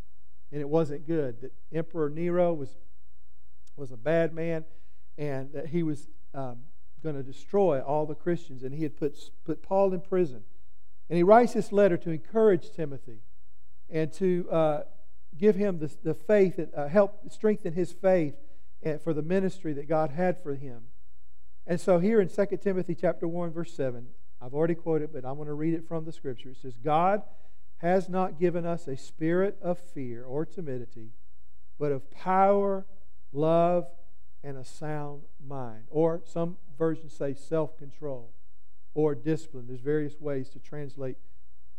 and 0.50 0.60
it 0.60 0.68
wasn't 0.68 1.06
good. 1.06 1.40
That 1.40 1.52
Emperor 1.72 2.10
Nero 2.10 2.52
was 2.52 2.76
was 3.76 3.92
a 3.92 3.96
bad 3.96 4.34
man, 4.34 4.64
and 5.16 5.52
that 5.52 5.68
he 5.68 5.82
was 5.84 6.08
um, 6.34 6.58
going 7.02 7.14
to 7.14 7.22
destroy 7.22 7.80
all 7.80 8.06
the 8.06 8.14
Christians, 8.16 8.64
and 8.64 8.74
he 8.74 8.82
had 8.82 8.96
put 8.96 9.16
put 9.44 9.62
Paul 9.62 9.94
in 9.94 10.00
prison. 10.00 10.42
And 11.08 11.16
he 11.16 11.22
writes 11.22 11.52
this 11.52 11.70
letter 11.70 11.96
to 11.98 12.10
encourage 12.10 12.72
Timothy 12.72 13.20
and 13.90 14.12
to 14.14 14.48
uh, 14.50 14.80
give 15.36 15.56
him 15.56 15.78
the, 15.78 15.90
the 16.02 16.14
faith 16.14 16.58
and 16.58 16.68
uh, 16.74 16.88
help 16.88 17.30
strengthen 17.30 17.72
his 17.72 17.92
faith 17.92 18.34
uh, 18.84 18.98
for 18.98 19.12
the 19.12 19.22
ministry 19.22 19.72
that 19.74 19.88
God 19.88 20.10
had 20.10 20.42
for 20.42 20.54
him. 20.54 20.82
And 21.66 21.80
so 21.80 21.98
here 21.98 22.20
in 22.20 22.28
2 22.28 22.58
Timothy 22.62 22.94
chapter 22.94 23.26
1 23.26 23.52
verse 23.52 23.74
7, 23.74 24.06
I've 24.40 24.54
already 24.54 24.74
quoted, 24.74 25.12
but 25.12 25.24
I'm 25.24 25.36
going 25.36 25.48
to 25.48 25.54
read 25.54 25.74
it 25.74 25.88
from 25.88 26.04
the 26.04 26.12
scripture. 26.12 26.50
It 26.50 26.58
says, 26.58 26.76
God 26.76 27.22
has 27.78 28.08
not 28.08 28.38
given 28.38 28.66
us 28.66 28.86
a 28.86 28.96
spirit 28.96 29.56
of 29.62 29.78
fear 29.78 30.24
or 30.24 30.44
timidity, 30.44 31.12
but 31.78 31.92
of 31.92 32.10
power, 32.10 32.86
love, 33.32 33.86
and 34.42 34.58
a 34.58 34.64
sound 34.64 35.22
mind. 35.44 35.84
Or 35.90 36.22
some 36.26 36.58
versions 36.78 37.14
say 37.14 37.34
self 37.34 37.78
control 37.78 38.32
or 38.94 39.14
discipline. 39.14 39.66
There's 39.66 39.80
various 39.80 40.20
ways 40.20 40.48
to 40.50 40.58
translate 40.58 41.16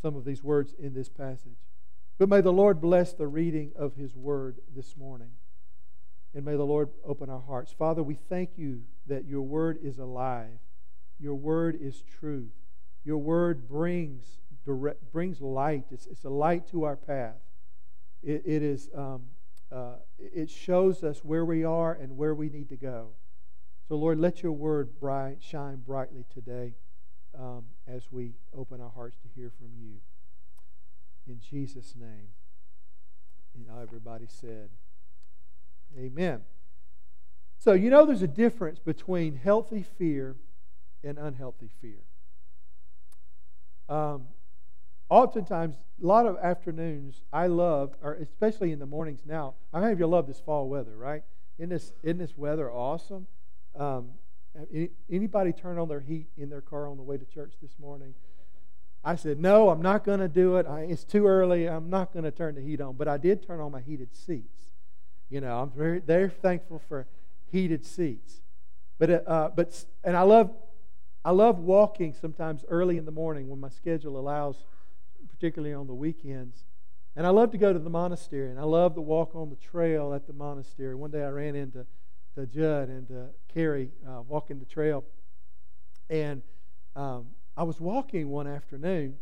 some 0.02 0.16
of 0.16 0.26
these 0.26 0.44
words 0.44 0.74
in 0.78 0.94
this 0.94 1.10
passage. 1.10 1.58
But 2.18 2.30
may 2.30 2.42
the 2.42 2.54
Lord 2.54 2.80
bless 2.80 3.14
the 3.14 3.28
reading 3.28 3.72
of 3.76 3.96
His 3.96 4.16
word 4.16 4.60
this 4.74 4.96
morning. 4.96 5.32
And 6.34 6.46
may 6.46 6.56
the 6.56 6.64
Lord 6.66 6.90
open 7.06 7.30
our 7.30 7.42
hearts. 7.42 7.74
Father, 7.78 8.04
we 8.04 8.16
thank 8.16 8.52
you 8.58 8.82
that 9.08 9.26
your 9.26 9.42
word 9.42 9.80
is 9.82 10.00
alive. 10.00 10.60
Your 11.20 11.36
word 11.36 11.78
is 11.80 12.02
truth. 12.02 12.54
Your 13.04 13.18
word 13.18 13.68
brings 13.68 14.24
direct, 14.66 15.12
brings 15.12 15.40
light. 15.42 15.86
It's, 15.92 16.08
it's 16.08 16.26
a 16.26 16.30
light 16.30 16.68
to 16.72 16.84
our 16.84 16.96
path. 16.96 17.36
it, 18.24 18.42
it 18.46 18.64
is 18.64 18.90
um, 18.96 19.24
uh, 19.72 19.96
it 20.18 20.50
shows 20.50 21.04
us 21.04 21.24
where 21.24 21.46
we 21.46 21.64
are 21.64 21.94
and 21.94 22.18
where 22.18 22.34
we 22.34 22.50
need 22.50 22.70
to 22.70 22.78
go. 22.78 23.10
So 23.88 23.96
Lord, 23.96 24.20
let 24.20 24.42
your 24.42 24.52
word 24.52 25.00
bright 25.00 25.38
shine 25.42 25.78
brightly 25.78 26.26
today 26.34 26.74
um, 27.38 27.66
as 27.88 28.12
we 28.12 28.34
open 28.56 28.82
our 28.82 28.90
hearts 28.90 29.18
to 29.18 29.28
hear 29.36 29.52
from 29.58 29.70
you. 29.80 30.00
In 31.28 31.40
Jesus' 31.40 31.94
name. 31.96 32.30
And 33.56 33.66
everybody 33.82 34.26
said, 34.28 34.70
Amen. 35.98 36.42
So, 37.58 37.74
you 37.74 37.90
know, 37.90 38.06
there's 38.06 38.22
a 38.22 38.28
difference 38.28 38.80
between 38.80 39.36
healthy 39.36 39.84
fear 39.98 40.36
and 41.04 41.18
unhealthy 41.18 41.70
fear. 41.82 42.04
Um, 43.88 44.28
oftentimes, 45.10 45.76
a 46.02 46.06
lot 46.06 46.26
of 46.26 46.38
afternoons, 46.38 47.22
I 47.32 47.48
love, 47.48 47.96
or 48.02 48.16
especially 48.16 48.72
in 48.72 48.80
the 48.80 48.86
mornings 48.86 49.22
now, 49.26 49.54
how 49.74 49.80
many 49.80 49.94
of 49.94 50.00
you 50.00 50.08
love 50.08 50.28
this 50.28 50.40
fall 50.40 50.68
weather, 50.68 50.96
right? 50.96 51.24
Isn't 51.58 51.70
this, 51.70 51.94
isn't 52.04 52.18
this 52.18 52.38
weather 52.38 52.70
awesome? 52.72 53.28
Um, 53.76 54.12
anybody 55.10 55.54
turn 55.54 55.78
on 55.78 55.88
their 55.88 56.00
heat 56.02 56.28
in 56.38 56.50
their 56.50 56.62
car 56.62 56.88
on 56.88 56.98
the 56.98 57.04
way 57.04 57.18
to 57.18 57.26
church 57.26 57.54
this 57.62 57.78
morning? 57.80 58.14
I 59.06 59.16
said, 59.16 59.40
No, 59.40 59.70
I'm 59.70 59.84
not 59.84 60.04
going 60.04 60.20
to 60.20 60.28
do 60.28 60.58
it. 60.58 60.66
I, 60.66 60.82
it's 60.82 61.04
too 61.04 61.28
early. 61.28 61.70
I'm 61.70 61.92
not 61.92 62.12
going 62.12 62.26
to 62.26 62.32
turn 62.32 62.56
the 62.56 62.62
heat 62.62 62.82
on. 62.82 62.96
But 62.96 63.08
I 63.08 63.18
did 63.18 63.46
turn 63.46 63.60
on 63.60 63.72
my 63.72 63.82
heated 63.82 64.16
seats. 64.16 64.74
You 65.30 65.42
know, 65.42 65.62
I'm 65.62 65.70
very, 65.70 66.00
very 66.00 66.30
thankful 66.30 66.82
for 66.90 67.08
heated 67.52 67.86
seats. 67.86 68.42
But, 68.98 69.10
uh, 69.10 69.22
uh, 69.28 69.50
but, 69.50 69.86
and 70.04 70.18
I 70.18 70.24
love, 70.24 70.52
I 71.24 71.32
love 71.32 71.60
walking 71.60 72.14
sometimes 72.14 72.66
early 72.68 72.98
in 72.98 73.06
the 73.06 73.12
morning 73.12 73.48
when 73.48 73.60
my 73.60 73.70
schedule 73.70 74.20
allows, 74.20 74.66
particularly 75.30 75.74
on 75.74 75.86
the 75.86 75.94
weekends. 75.94 76.66
And 77.16 77.28
I 77.28 77.30
love 77.30 77.52
to 77.52 77.58
go 77.58 77.72
to 77.72 77.80
the 77.80 77.90
monastery, 77.90 78.50
and 78.50 78.60
I 78.60 78.64
love 78.64 78.96
to 78.96 79.02
walk 79.02 79.36
on 79.36 79.50
the 79.50 79.56
trail 79.56 80.14
at 80.14 80.28
the 80.28 80.34
monastery. 80.34 80.96
One 80.96 81.12
day 81.12 81.24
I 81.24 81.30
ran 81.30 81.56
into 81.56 81.86
to 82.36 82.46
Judd 82.46 82.90
and 82.90 83.08
to 83.08 83.28
Carrie 83.54 83.92
uh, 84.08 84.22
walking 84.22 84.60
the 84.60 84.66
trail. 84.66 85.04
And 86.10 86.42
um, 86.96 87.28
I 87.58 87.64
was 87.64 87.80
walking 87.80 88.30
one 88.30 88.48
afternoon, 88.48 89.18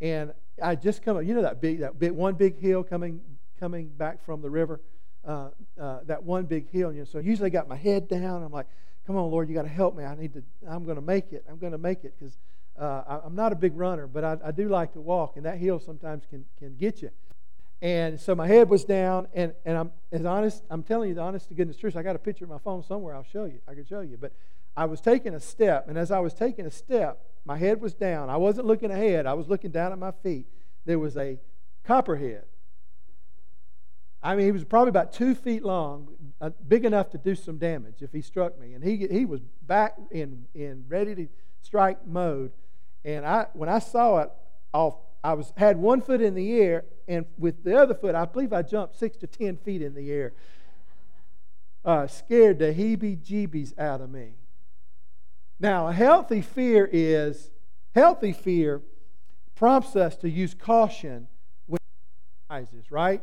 and 0.00 0.32
I 0.62 0.74
just 0.74 1.02
come 1.02 1.16
up. 1.16 1.24
You 1.24 1.34
know 1.34 1.42
that 1.42 1.60
big, 1.60 1.80
that 1.80 1.98
big, 1.98 2.12
one 2.12 2.34
big 2.34 2.58
hill 2.58 2.82
coming 2.82 3.20
coming 3.60 3.88
back 3.88 4.24
from 4.24 4.42
the 4.42 4.50
river. 4.50 4.80
Uh, 5.24 5.50
uh, 5.80 6.00
that 6.06 6.22
one 6.22 6.46
big 6.46 6.70
hill. 6.70 6.92
You 6.92 7.00
know, 7.00 7.04
so 7.04 7.18
usually 7.18 7.46
I 7.46 7.50
got 7.50 7.68
my 7.68 7.76
head 7.76 8.08
down. 8.08 8.42
I'm 8.42 8.52
like, 8.52 8.66
"Come 9.06 9.16
on, 9.16 9.30
Lord, 9.30 9.48
you 9.48 9.54
got 9.54 9.62
to 9.62 9.68
help 9.68 9.96
me. 9.96 10.04
I 10.04 10.14
need 10.14 10.34
to. 10.34 10.42
I'm 10.68 10.84
going 10.84 10.96
to 10.96 11.02
make 11.02 11.32
it. 11.32 11.44
I'm 11.48 11.58
going 11.58 11.72
to 11.72 11.78
make 11.78 12.04
it 12.04 12.14
because 12.18 12.38
uh, 12.78 13.20
I'm 13.24 13.34
not 13.34 13.52
a 13.52 13.56
big 13.56 13.76
runner, 13.76 14.06
but 14.06 14.24
I, 14.24 14.36
I 14.44 14.50
do 14.50 14.68
like 14.68 14.92
to 14.94 15.00
walk, 15.00 15.36
and 15.36 15.46
that 15.46 15.58
hill 15.58 15.78
sometimes 15.78 16.24
can 16.28 16.44
can 16.58 16.76
get 16.76 17.02
you." 17.02 17.10
And 17.80 18.18
so 18.18 18.34
my 18.34 18.48
head 18.48 18.68
was 18.68 18.84
down, 18.84 19.28
and, 19.34 19.54
and 19.64 19.78
I'm 19.78 19.92
as 20.10 20.24
honest, 20.24 20.64
I'm 20.68 20.82
telling 20.82 21.10
you 21.10 21.14
the 21.14 21.20
honest 21.20 21.48
to 21.48 21.54
goodness 21.54 21.76
truth. 21.76 21.96
I 21.96 22.02
got 22.02 22.16
a 22.16 22.18
picture 22.18 22.44
of 22.44 22.50
my 22.50 22.58
phone 22.58 22.82
somewhere, 22.82 23.14
I'll 23.14 23.22
show 23.22 23.44
you. 23.44 23.60
I 23.68 23.74
can 23.74 23.86
show 23.86 24.00
you. 24.00 24.16
But 24.16 24.32
I 24.76 24.86
was 24.86 25.00
taking 25.00 25.34
a 25.34 25.40
step, 25.40 25.88
and 25.88 25.96
as 25.96 26.10
I 26.10 26.18
was 26.18 26.34
taking 26.34 26.66
a 26.66 26.72
step, 26.72 27.24
my 27.48 27.56
head 27.56 27.80
was 27.80 27.94
down. 27.94 28.28
I 28.28 28.36
wasn't 28.36 28.66
looking 28.66 28.90
ahead, 28.90 29.24
I 29.24 29.32
was 29.32 29.48
looking 29.48 29.70
down 29.70 29.90
at 29.90 29.98
my 29.98 30.12
feet. 30.22 30.46
There 30.84 30.98
was 30.98 31.16
a 31.16 31.38
copperhead. 31.82 32.44
I 34.22 34.36
mean, 34.36 34.44
he 34.44 34.52
was 34.52 34.64
probably 34.64 34.90
about 34.90 35.14
two 35.14 35.34
feet 35.34 35.64
long, 35.64 36.08
uh, 36.42 36.50
big 36.66 36.84
enough 36.84 37.08
to 37.10 37.18
do 37.18 37.34
some 37.34 37.56
damage 37.56 38.02
if 38.02 38.12
he 38.12 38.20
struck 38.20 38.60
me. 38.60 38.74
And 38.74 38.84
he, 38.84 39.06
he 39.06 39.24
was 39.24 39.40
back 39.62 39.96
in, 40.10 40.44
in 40.54 40.84
ready 40.88 41.14
to 41.14 41.28
strike 41.62 42.06
mode. 42.06 42.52
And 43.04 43.24
I, 43.24 43.46
when 43.54 43.70
I 43.70 43.78
saw 43.78 44.18
it, 44.18 44.30
off, 44.74 44.96
I 45.24 45.32
was, 45.32 45.54
had 45.56 45.78
one 45.78 46.02
foot 46.02 46.20
in 46.20 46.34
the 46.34 46.52
air 46.60 46.84
and 47.06 47.24
with 47.38 47.64
the 47.64 47.80
other 47.80 47.94
foot, 47.94 48.14
I 48.14 48.26
believe 48.26 48.52
I 48.52 48.60
jumped 48.60 48.96
six 48.96 49.16
to 49.18 49.26
ten 49.26 49.56
feet 49.56 49.80
in 49.80 49.94
the 49.94 50.10
air. 50.10 50.34
Uh, 51.82 52.06
scared 52.06 52.58
the 52.58 52.74
heebie 52.74 53.16
jeebies 53.16 53.78
out 53.78 54.02
of 54.02 54.10
me. 54.10 54.34
Now, 55.60 55.88
a 55.88 55.92
healthy 55.92 56.40
fear 56.40 56.88
is 56.92 57.50
healthy 57.94 58.32
fear 58.32 58.82
prompts 59.54 59.96
us 59.96 60.16
to 60.18 60.30
use 60.30 60.54
caution 60.54 61.26
when 61.66 61.78
it 61.78 62.52
arises, 62.52 62.90
right? 62.92 63.22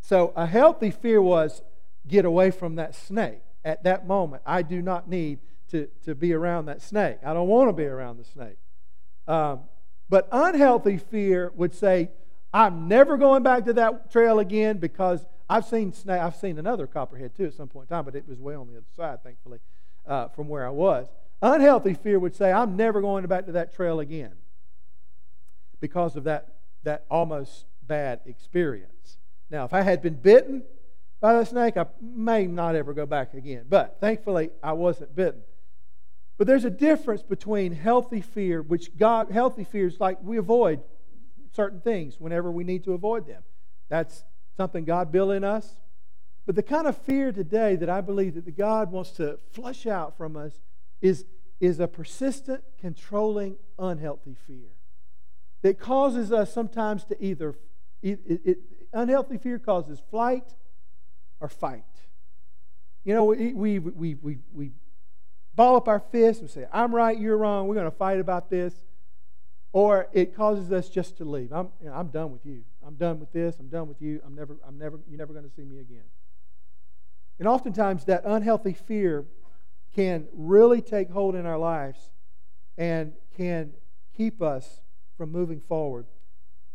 So, 0.00 0.32
a 0.34 0.46
healthy 0.46 0.90
fear 0.90 1.20
was 1.20 1.62
get 2.06 2.24
away 2.24 2.50
from 2.50 2.76
that 2.76 2.94
snake. 2.94 3.40
At 3.64 3.84
that 3.84 4.06
moment, 4.06 4.42
I 4.46 4.62
do 4.62 4.80
not 4.80 5.08
need 5.08 5.40
to, 5.70 5.88
to 6.04 6.14
be 6.14 6.32
around 6.32 6.66
that 6.66 6.80
snake. 6.80 7.18
I 7.24 7.34
don't 7.34 7.48
want 7.48 7.68
to 7.68 7.74
be 7.74 7.84
around 7.84 8.16
the 8.16 8.24
snake. 8.24 8.56
Um, 9.26 9.60
but 10.08 10.26
unhealthy 10.32 10.96
fear 10.96 11.52
would 11.54 11.74
say, 11.74 12.10
I'm 12.54 12.88
never 12.88 13.18
going 13.18 13.42
back 13.42 13.66
to 13.66 13.74
that 13.74 14.10
trail 14.10 14.38
again 14.38 14.78
because 14.78 15.26
I've 15.50 15.66
seen 15.66 15.92
snake. 15.92 16.20
I've 16.20 16.36
seen 16.36 16.58
another 16.58 16.86
copperhead 16.86 17.34
too 17.34 17.44
at 17.44 17.54
some 17.54 17.68
point 17.68 17.90
in 17.90 17.96
time, 17.96 18.06
but 18.06 18.14
it 18.14 18.26
was 18.26 18.38
way 18.38 18.54
on 18.54 18.68
the 18.68 18.78
other 18.78 18.86
side, 18.96 19.22
thankfully, 19.22 19.58
uh, 20.06 20.28
from 20.28 20.48
where 20.48 20.66
I 20.66 20.70
was. 20.70 21.08
Unhealthy 21.40 21.94
fear 21.94 22.18
would 22.18 22.34
say, 22.34 22.52
I'm 22.52 22.76
never 22.76 23.00
going 23.00 23.24
back 23.26 23.46
to 23.46 23.52
that 23.52 23.74
trail 23.74 24.00
again 24.00 24.32
because 25.80 26.16
of 26.16 26.24
that, 26.24 26.54
that 26.82 27.04
almost 27.10 27.66
bad 27.82 28.20
experience. 28.26 29.18
Now, 29.50 29.64
if 29.64 29.72
I 29.72 29.82
had 29.82 30.02
been 30.02 30.14
bitten 30.14 30.64
by 31.20 31.34
the 31.34 31.44
snake, 31.44 31.76
I 31.76 31.86
may 32.00 32.46
not 32.46 32.74
ever 32.74 32.92
go 32.92 33.06
back 33.06 33.34
again. 33.34 33.66
But 33.68 33.98
thankfully, 34.00 34.50
I 34.62 34.72
wasn't 34.72 35.14
bitten. 35.14 35.42
But 36.36 36.46
there's 36.46 36.64
a 36.64 36.70
difference 36.70 37.22
between 37.22 37.72
healthy 37.72 38.20
fear, 38.20 38.62
which 38.62 38.96
God, 38.96 39.30
healthy 39.30 39.64
fear 39.64 39.86
is 39.86 39.98
like 39.98 40.18
we 40.22 40.36
avoid 40.36 40.80
certain 41.52 41.80
things 41.80 42.20
whenever 42.20 42.50
we 42.50 42.62
need 42.62 42.84
to 42.84 42.92
avoid 42.92 43.26
them. 43.26 43.42
That's 43.88 44.24
something 44.56 44.84
God 44.84 45.10
built 45.10 45.32
in 45.32 45.42
us. 45.44 45.76
But 46.46 46.54
the 46.54 46.62
kind 46.62 46.86
of 46.86 46.96
fear 46.96 47.32
today 47.32 47.76
that 47.76 47.90
I 47.90 48.00
believe 48.00 48.34
that 48.34 48.44
the 48.44 48.52
God 48.52 48.90
wants 48.90 49.10
to 49.12 49.38
flush 49.52 49.86
out 49.86 50.16
from 50.16 50.36
us 50.36 50.60
is, 51.00 51.24
is 51.60 51.80
a 51.80 51.88
persistent, 51.88 52.62
controlling, 52.78 53.56
unhealthy 53.78 54.36
fear 54.46 54.68
that 55.62 55.78
causes 55.78 56.32
us 56.32 56.52
sometimes 56.52 57.04
to 57.06 57.24
either, 57.24 57.54
it, 58.02 58.20
it, 58.26 58.40
it, 58.44 58.58
unhealthy 58.92 59.38
fear 59.38 59.58
causes 59.58 60.00
flight 60.10 60.54
or 61.40 61.48
fight. 61.48 61.84
You 63.04 63.14
know, 63.14 63.24
we, 63.24 63.52
we, 63.52 63.78
we, 63.78 64.14
we, 64.14 64.38
we 64.52 64.70
ball 65.54 65.76
up 65.76 65.88
our 65.88 66.00
fists 66.00 66.40
and 66.40 66.50
say, 66.50 66.66
I'm 66.72 66.94
right, 66.94 67.18
you're 67.18 67.36
wrong, 67.36 67.66
we're 67.66 67.74
going 67.74 67.90
to 67.90 67.96
fight 67.96 68.20
about 68.20 68.50
this 68.50 68.74
or 69.72 70.08
it 70.12 70.34
causes 70.34 70.72
us 70.72 70.88
just 70.88 71.18
to 71.18 71.24
leave. 71.24 71.52
I'm, 71.52 71.68
you 71.80 71.88
know, 71.88 71.94
I'm 71.94 72.08
done 72.08 72.32
with 72.32 72.44
you. 72.46 72.64
I'm 72.86 72.94
done 72.94 73.20
with 73.20 73.32
this. 73.32 73.58
I'm 73.58 73.68
done 73.68 73.86
with 73.86 74.00
you. 74.00 74.20
I'm 74.24 74.34
never, 74.34 74.56
I'm 74.66 74.78
never, 74.78 74.98
you're 75.08 75.18
never 75.18 75.32
going 75.32 75.44
to 75.44 75.54
see 75.54 75.64
me 75.64 75.78
again. 75.78 76.04
And 77.38 77.46
oftentimes 77.46 78.04
that 78.06 78.22
unhealthy 78.24 78.72
fear 78.72 79.26
can 79.94 80.28
really 80.32 80.80
take 80.80 81.10
hold 81.10 81.34
in 81.34 81.46
our 81.46 81.58
lives 81.58 82.10
and 82.76 83.12
can 83.36 83.72
keep 84.16 84.40
us 84.42 84.80
from 85.16 85.32
moving 85.32 85.60
forward 85.60 86.06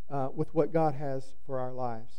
uh, 0.09 0.29
with 0.33 0.53
what 0.53 0.73
God 0.73 0.95
has 0.95 1.35
for 1.45 1.59
our 1.59 1.71
lives. 1.71 2.13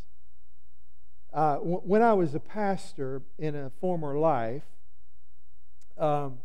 Uh, 1.32 1.56
w- 1.56 1.80
when 1.80 2.02
I 2.02 2.14
was 2.14 2.34
a 2.34 2.40
pastor 2.40 3.22
in 3.38 3.54
a 3.54 3.70
former 3.80 4.18
life, 4.18 4.62
um, 5.98 6.38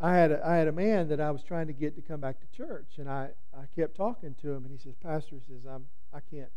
I 0.00 0.14
had 0.14 0.32
a, 0.32 0.46
I 0.46 0.56
had 0.56 0.68
a 0.68 0.72
man 0.72 1.08
that 1.08 1.20
I 1.20 1.30
was 1.30 1.42
trying 1.42 1.68
to 1.68 1.72
get 1.72 1.94
to 1.96 2.02
come 2.02 2.20
back 2.20 2.40
to 2.40 2.46
church, 2.56 2.94
and 2.98 3.08
I, 3.08 3.30
I 3.54 3.64
kept 3.74 3.96
talking 3.96 4.34
to 4.42 4.52
him, 4.52 4.64
and 4.64 4.72
he 4.72 4.78
says, 4.78 4.94
Pastor 5.02 5.36
he 5.36 5.52
says, 5.52 5.62
I'm 5.68 5.86
I 6.12 6.18
can't 6.20 6.50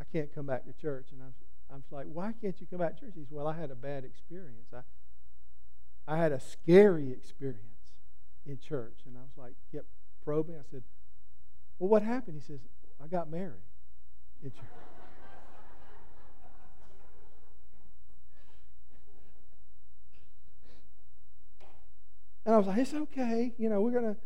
I 0.00 0.04
can't 0.12 0.34
come 0.34 0.46
back 0.46 0.64
to 0.66 0.72
church, 0.72 1.06
and 1.12 1.22
I'm 1.22 1.34
I'm 1.72 1.82
like, 1.90 2.06
why 2.12 2.34
can't 2.40 2.60
you 2.60 2.66
come 2.66 2.80
back 2.80 2.96
to 2.96 3.00
church? 3.00 3.12
He 3.14 3.20
says, 3.20 3.30
well, 3.30 3.48
I 3.48 3.58
had 3.58 3.70
a 3.70 3.74
bad 3.74 4.04
experience. 4.04 4.68
I 4.74 4.82
I 6.06 6.16
had 6.16 6.32
a 6.32 6.40
scary 6.40 7.10
experience 7.12 7.60
in 8.44 8.58
church, 8.58 9.00
and 9.06 9.16
I 9.16 9.20
was 9.20 9.36
like, 9.36 9.54
kept 9.72 9.86
probing. 10.24 10.56
I 10.56 10.62
said, 10.70 10.82
well, 11.78 11.88
what 11.88 12.02
happened? 12.02 12.36
He 12.36 12.52
says, 12.52 12.60
I 13.02 13.06
got 13.06 13.30
married 13.30 13.62
in 14.42 14.50
church. 14.50 14.60
And 22.44 22.54
I 22.54 22.58
was 22.58 22.66
like, 22.66 22.78
it's 22.78 22.94
okay. 22.94 23.52
You 23.56 23.68
know, 23.68 23.80
we're 23.80 23.92
going 23.92 24.14
to, 24.14 24.16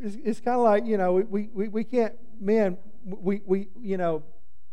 it's, 0.00 0.16
it's 0.24 0.40
kind 0.40 0.56
of 0.56 0.62
like, 0.62 0.86
you 0.86 0.96
know, 0.96 1.14
we, 1.14 1.48
we, 1.52 1.68
we 1.68 1.84
can't, 1.84 2.14
men, 2.40 2.78
we, 3.04 3.40
we, 3.44 3.68
you 3.80 3.96
know, 3.96 4.22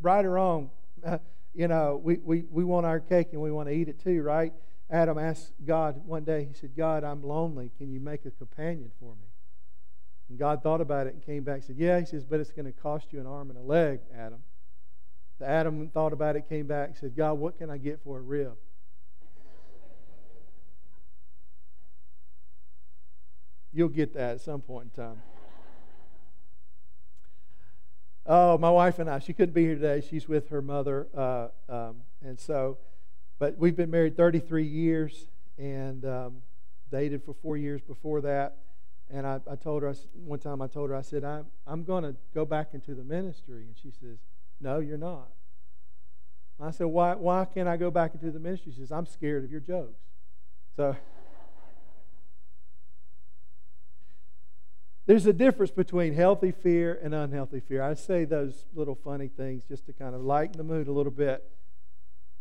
right 0.01 0.23
or 0.23 0.31
wrong, 0.31 0.69
uh, 1.03 1.17
you 1.55 1.67
know, 1.67 1.99
we, 2.03 2.19
we, 2.23 2.43
we 2.51 2.63
want 2.63 2.85
our 2.85 2.99
cake 2.99 3.29
and 3.31 3.41
we 3.41 3.51
want 3.51 3.69
to 3.69 3.73
eat 3.73 3.87
it 3.87 3.99
too, 4.03 4.21
right? 4.21 4.53
Adam 4.89 5.17
asked 5.17 5.53
God 5.65 6.05
one 6.05 6.23
day, 6.23 6.45
he 6.45 6.53
said, 6.53 6.75
God, 6.75 7.03
I'm 7.03 7.23
lonely. 7.23 7.71
Can 7.77 7.91
you 7.91 7.99
make 7.99 8.25
a 8.25 8.31
companion 8.31 8.91
for 8.99 9.15
me? 9.15 9.27
And 10.29 10.37
God 10.39 10.63
thought 10.63 10.81
about 10.81 11.07
it 11.07 11.13
and 11.13 11.23
came 11.23 11.43
back 11.43 11.55
and 11.55 11.63
said, 11.63 11.77
Yeah. 11.77 11.99
He 11.99 12.05
says, 12.05 12.25
But 12.25 12.39
it's 12.39 12.51
going 12.51 12.65
to 12.65 12.71
cost 12.71 13.13
you 13.13 13.19
an 13.19 13.27
arm 13.27 13.49
and 13.49 13.59
a 13.59 13.61
leg, 13.61 13.99
Adam. 14.15 14.43
So 15.37 15.45
Adam 15.45 15.89
thought 15.89 16.13
about 16.13 16.35
it, 16.35 16.47
came 16.47 16.67
back 16.67 16.89
and 16.89 16.97
said, 16.97 17.15
God, 17.15 17.33
what 17.33 17.57
can 17.57 17.69
I 17.69 17.77
get 17.77 17.99
for 18.03 18.17
a 18.17 18.21
rib? 18.21 18.53
You'll 23.73 23.89
get 23.89 24.13
that 24.13 24.35
at 24.35 24.41
some 24.41 24.61
point 24.61 24.91
in 24.95 25.03
time. 25.03 25.21
Oh, 28.25 28.57
my 28.57 28.69
wife 28.69 28.97
and 28.99 29.09
I, 29.09 29.19
she 29.19 29.33
couldn't 29.33 29.53
be 29.53 29.63
here 29.63 29.75
today. 29.75 30.01
She's 30.09 30.27
with 30.27 30.49
her 30.49 30.61
mother. 30.61 31.07
Uh, 31.13 31.47
um, 31.67 31.97
and 32.23 32.39
so, 32.39 32.77
but 33.39 33.57
we've 33.57 33.75
been 33.75 33.91
married 33.91 34.15
33 34.15 34.65
years 34.65 35.27
and 35.57 36.05
um, 36.05 36.37
dated 36.91 37.23
for 37.23 37.33
four 37.33 37.57
years 37.57 37.81
before 37.81 38.21
that. 38.21 38.57
And 39.09 39.27
I, 39.27 39.39
I 39.49 39.55
told 39.55 39.83
her, 39.83 39.89
I, 39.89 39.93
one 40.13 40.39
time 40.39 40.61
I 40.61 40.67
told 40.67 40.89
her, 40.89 40.95
I 40.95 41.01
said, 41.01 41.23
I'm, 41.23 41.45
I'm 41.67 41.83
going 41.83 42.03
to 42.03 42.15
go 42.33 42.45
back 42.45 42.73
into 42.73 42.95
the 42.95 43.03
ministry. 43.03 43.63
And 43.63 43.75
she 43.81 43.91
says, 43.91 44.17
No, 44.59 44.79
you're 44.79 44.97
not. 44.97 45.29
I 46.59 46.71
said, 46.71 46.87
why, 46.87 47.13
why 47.15 47.45
can't 47.45 47.67
I 47.67 47.77
go 47.77 47.91
back 47.91 48.13
into 48.13 48.31
the 48.31 48.39
ministry? 48.39 48.71
She 48.71 48.79
says, 48.79 48.91
I'm 48.91 49.05
scared 49.05 49.43
of 49.43 49.51
your 49.51 49.59
jokes. 49.59 49.99
So. 50.75 50.95
There's 55.05 55.25
a 55.25 55.33
difference 55.33 55.71
between 55.71 56.13
healthy 56.13 56.51
fear 56.51 56.97
and 57.03 57.13
unhealthy 57.13 57.59
fear. 57.59 57.83
I 57.83 57.93
say 57.93 58.23
those 58.25 58.65
little 58.73 58.95
funny 58.95 59.27
things 59.27 59.63
just 59.65 59.85
to 59.87 59.93
kind 59.93 60.15
of 60.15 60.21
lighten 60.21 60.57
the 60.57 60.63
mood 60.63 60.87
a 60.87 60.91
little 60.91 61.11
bit. 61.11 61.43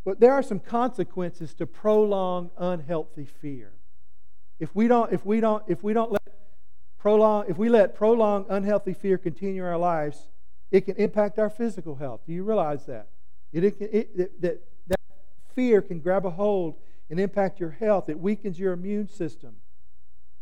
But 0.04 0.20
there 0.20 0.32
are 0.32 0.42
some 0.42 0.60
consequences 0.60 1.54
to 1.54 1.66
prolonged 1.66 2.50
unhealthy 2.58 3.24
fear. 3.24 3.72
If 4.60 4.74
we 4.74 4.86
don't, 4.86 5.12
if 5.12 5.24
we 5.24 5.40
don't, 5.40 5.62
if 5.66 5.82
we 5.82 5.92
don't 5.92 6.12
let 6.12 6.22
prolong, 6.98 7.46
if 7.48 7.56
we 7.56 7.68
let 7.68 7.94
prolonged 7.94 8.46
unhealthy 8.48 8.92
fear 8.92 9.18
continue 9.18 9.62
in 9.62 9.68
our 9.68 9.78
lives, 9.78 10.28
it 10.70 10.82
can 10.82 10.96
impact 10.96 11.38
our 11.38 11.50
physical 11.50 11.96
health. 11.96 12.20
Do 12.26 12.32
you 12.32 12.44
realize 12.44 12.86
that? 12.86 13.08
It, 13.52 13.64
it, 13.64 13.76
it, 13.80 14.42
that, 14.42 14.60
that 14.88 15.00
fear 15.54 15.80
can 15.80 16.00
grab 16.00 16.26
a 16.26 16.30
hold 16.30 16.76
and 17.08 17.20
impact 17.20 17.60
your 17.60 17.70
health. 17.70 18.08
It 18.08 18.18
weakens 18.18 18.58
your 18.58 18.72
immune 18.72 19.08
system. 19.08 19.56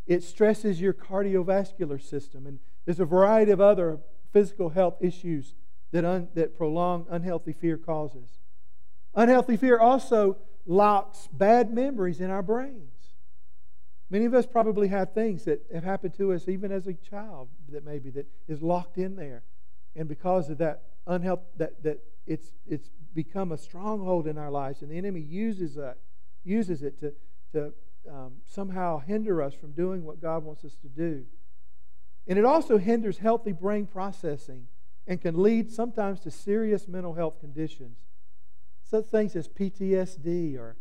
It 0.07 0.23
stresses 0.23 0.81
your 0.81 0.92
cardiovascular 0.92 2.00
system. 2.00 2.47
And 2.47 2.59
there's 2.85 3.00
a 3.00 3.04
variety 3.04 3.52
of 3.52 3.61
other 3.61 3.98
physical 4.33 4.70
health 4.70 4.96
issues 5.01 5.55
that, 5.92 6.05
un, 6.05 6.29
that 6.35 6.57
prolonged 6.57 7.07
unhealthy 7.11 7.53
fear 7.53 7.77
causes. 7.77 8.38
Unhealthy 9.14 9.57
fear 9.57 9.79
also 9.79 10.38
locks 10.66 11.29
bad 11.33 11.72
memories 11.72 12.20
in 12.20 12.31
our 12.31 12.42
brains. 12.42 12.88
Many 14.11 14.27
of 14.27 14.35
us 14.35 14.46
probably 14.46 14.88
have 14.88 15.12
things 15.12 15.44
that 15.44 15.64
have 15.72 15.85
happened 15.85 16.14
to 16.18 16.33
us 16.33 16.48
even 16.48 16.70
as 16.70 16.87
a 16.87 16.92
child 16.92 17.48
that 17.70 17.85
maybe 17.85 18.11
that 18.11 18.27
is 18.46 18.62
locked 18.62 18.98
in 18.98 19.16
there. 19.16 19.42
And 19.96 20.09
because 20.09 20.51
of 20.51 20.59
that 20.59 20.83
unhealth 21.07 21.40
that, 21.57 21.83
that 21.83 21.98
it's 22.27 22.53
it's 22.66 22.90
become 23.14 23.53
a 23.53 23.59
stronghold 23.59 24.27
in 24.27 24.38
our 24.38 24.51
lives, 24.51 24.83
and 24.83 24.90
the 24.90 24.98
enemy 24.98 25.20
uses 25.20 25.77
it 25.77 25.98
uses 26.44 26.83
it 26.83 26.98
to 27.01 27.12
to 27.53 27.72
um, 28.11 28.35
somehow 28.44 28.98
hinder 28.98 29.42
us 29.42 29.55
from 29.55 29.72
doing 29.72 30.05
what 30.05 30.20
God 30.20 30.44
wants 30.44 30.64
us 30.64 30.75
to 30.83 30.88
do. 30.88 31.25
And 32.27 32.38
it 32.38 32.44
also 32.44 32.79
hinders 32.79 33.18
healthy 33.18 33.53
brain 33.53 33.87
processing 33.87 34.66
and 35.07 35.20
can 35.20 35.42
lead 35.42 35.70
sometimes 35.70 36.20
to 36.20 36.31
serious 36.31 36.87
mental 36.87 37.14
health 37.14 37.40
conditions, 37.40 37.98
such 38.92 39.07
things 39.07 39.35
as 39.35 39.48
PTSD 39.48 40.59
or, 40.59 40.76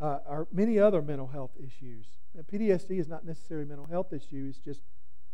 uh, 0.00 0.18
or 0.28 0.46
many 0.52 0.78
other 0.78 1.00
mental 1.00 1.26
health 1.26 1.52
issues. 1.58 2.06
PTSD 2.52 3.00
is 3.00 3.08
not 3.08 3.24
necessarily 3.24 3.64
a 3.64 3.68
mental 3.68 3.86
health 3.86 4.12
issue, 4.12 4.46
it's 4.50 4.58
just 4.58 4.82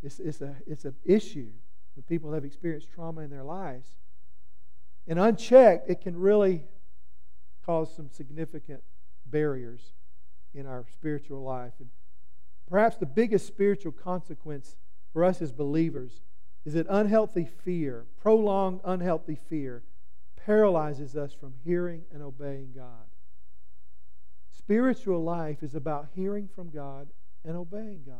it's, 0.00 0.20
it's, 0.20 0.40
a, 0.40 0.54
it's 0.64 0.84
an 0.84 0.94
issue 1.04 1.48
when 1.94 2.04
people 2.04 2.32
have 2.32 2.44
experienced 2.44 2.88
trauma 2.94 3.22
in 3.22 3.30
their 3.30 3.42
lives. 3.42 3.88
And 5.08 5.18
unchecked, 5.18 5.90
it 5.90 6.00
can 6.00 6.16
really 6.16 6.62
cause 7.66 7.94
some 7.94 8.08
significant 8.08 8.82
barriers 9.26 9.92
in 10.54 10.66
our 10.66 10.86
spiritual 10.92 11.42
life. 11.42 11.72
And 11.80 11.88
perhaps 12.68 12.96
the 12.96 13.06
biggest 13.06 13.46
spiritual 13.48 13.92
consequence 13.92 14.76
for 15.12 15.24
us 15.24 15.42
as 15.42 15.50
believers 15.50 16.22
is 16.64 16.74
that 16.74 16.86
unhealthy 16.88 17.44
fear, 17.44 18.06
prolonged 18.22 18.80
unhealthy 18.84 19.34
fear, 19.34 19.82
paralyzes 20.44 21.16
us 21.16 21.32
from 21.32 21.54
hearing 21.64 22.02
and 22.12 22.22
obeying 22.22 22.72
God. 22.74 23.06
Spiritual 24.56 25.22
life 25.22 25.62
is 25.62 25.74
about 25.74 26.08
hearing 26.14 26.48
from 26.54 26.70
God 26.70 27.08
and 27.44 27.56
obeying 27.56 28.02
God. 28.06 28.16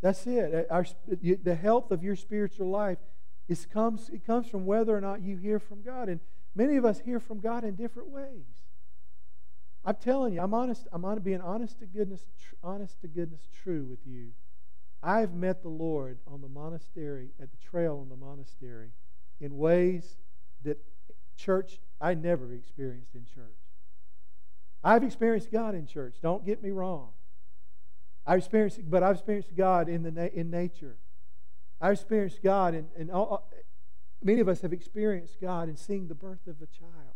That's 0.00 0.26
it. 0.26 0.54
Uh, 0.70 0.72
our, 0.72 0.86
the 1.06 1.54
health 1.54 1.90
of 1.90 2.02
your 2.02 2.16
spiritual 2.16 2.70
life 2.70 2.98
is 3.48 3.66
comes, 3.66 4.10
it 4.10 4.26
comes 4.26 4.48
from 4.48 4.66
whether 4.66 4.96
or 4.96 5.00
not 5.00 5.22
you 5.22 5.36
hear 5.36 5.58
from 5.58 5.82
God. 5.82 6.08
And 6.08 6.20
many 6.54 6.76
of 6.76 6.84
us 6.84 7.00
hear 7.00 7.20
from 7.20 7.40
God 7.40 7.64
in 7.64 7.74
different 7.74 8.08
ways. 8.08 8.64
I'm 9.84 9.96
telling 9.96 10.34
you, 10.34 10.40
I'm 10.40 10.54
honest. 10.54 10.86
I'm 10.92 11.04
being 11.20 11.42
honest 11.42 11.78
to 11.80 11.86
goodness, 11.86 12.24
tr- 12.40 12.54
honest 12.62 13.00
to 13.02 13.08
goodness, 13.08 13.42
true 13.62 13.84
with 13.84 14.06
you. 14.06 14.30
I've 15.02 15.34
met 15.34 15.62
the 15.62 15.68
Lord 15.68 16.18
on 16.26 16.40
the 16.40 16.48
monastery 16.48 17.28
at 17.40 17.50
the 17.50 17.58
trail 17.58 17.98
on 18.00 18.08
the 18.08 18.16
monastery 18.16 18.92
in 19.40 19.58
ways 19.58 20.16
that 20.64 20.78
church 21.36 21.80
I 22.00 22.14
never 22.14 22.52
experienced 22.52 23.14
in 23.14 23.24
church. 23.24 23.56
I've 24.82 25.02
experienced 25.02 25.50
God 25.50 25.74
in 25.74 25.86
church. 25.86 26.16
Don't 26.20 26.44
get 26.44 26.62
me 26.62 26.70
wrong. 26.70 27.10
I've 28.26 28.38
experienced, 28.38 28.80
but 28.88 29.02
I've 29.02 29.16
experienced 29.16 29.56
God 29.56 29.88
in 29.88 30.02
the 30.02 30.32
in 30.32 30.50
nature. 30.50 30.96
I've 31.80 31.92
experienced 31.92 32.42
God, 32.42 32.74
and 32.74 32.88
and 32.96 33.10
all, 33.10 33.50
many 34.22 34.40
of 34.40 34.48
us 34.48 34.62
have 34.62 34.72
experienced 34.72 35.40
God 35.40 35.68
in 35.68 35.76
seeing 35.76 36.08
the 36.08 36.14
birth 36.14 36.46
of 36.46 36.56
a 36.62 36.66
child. 36.66 37.14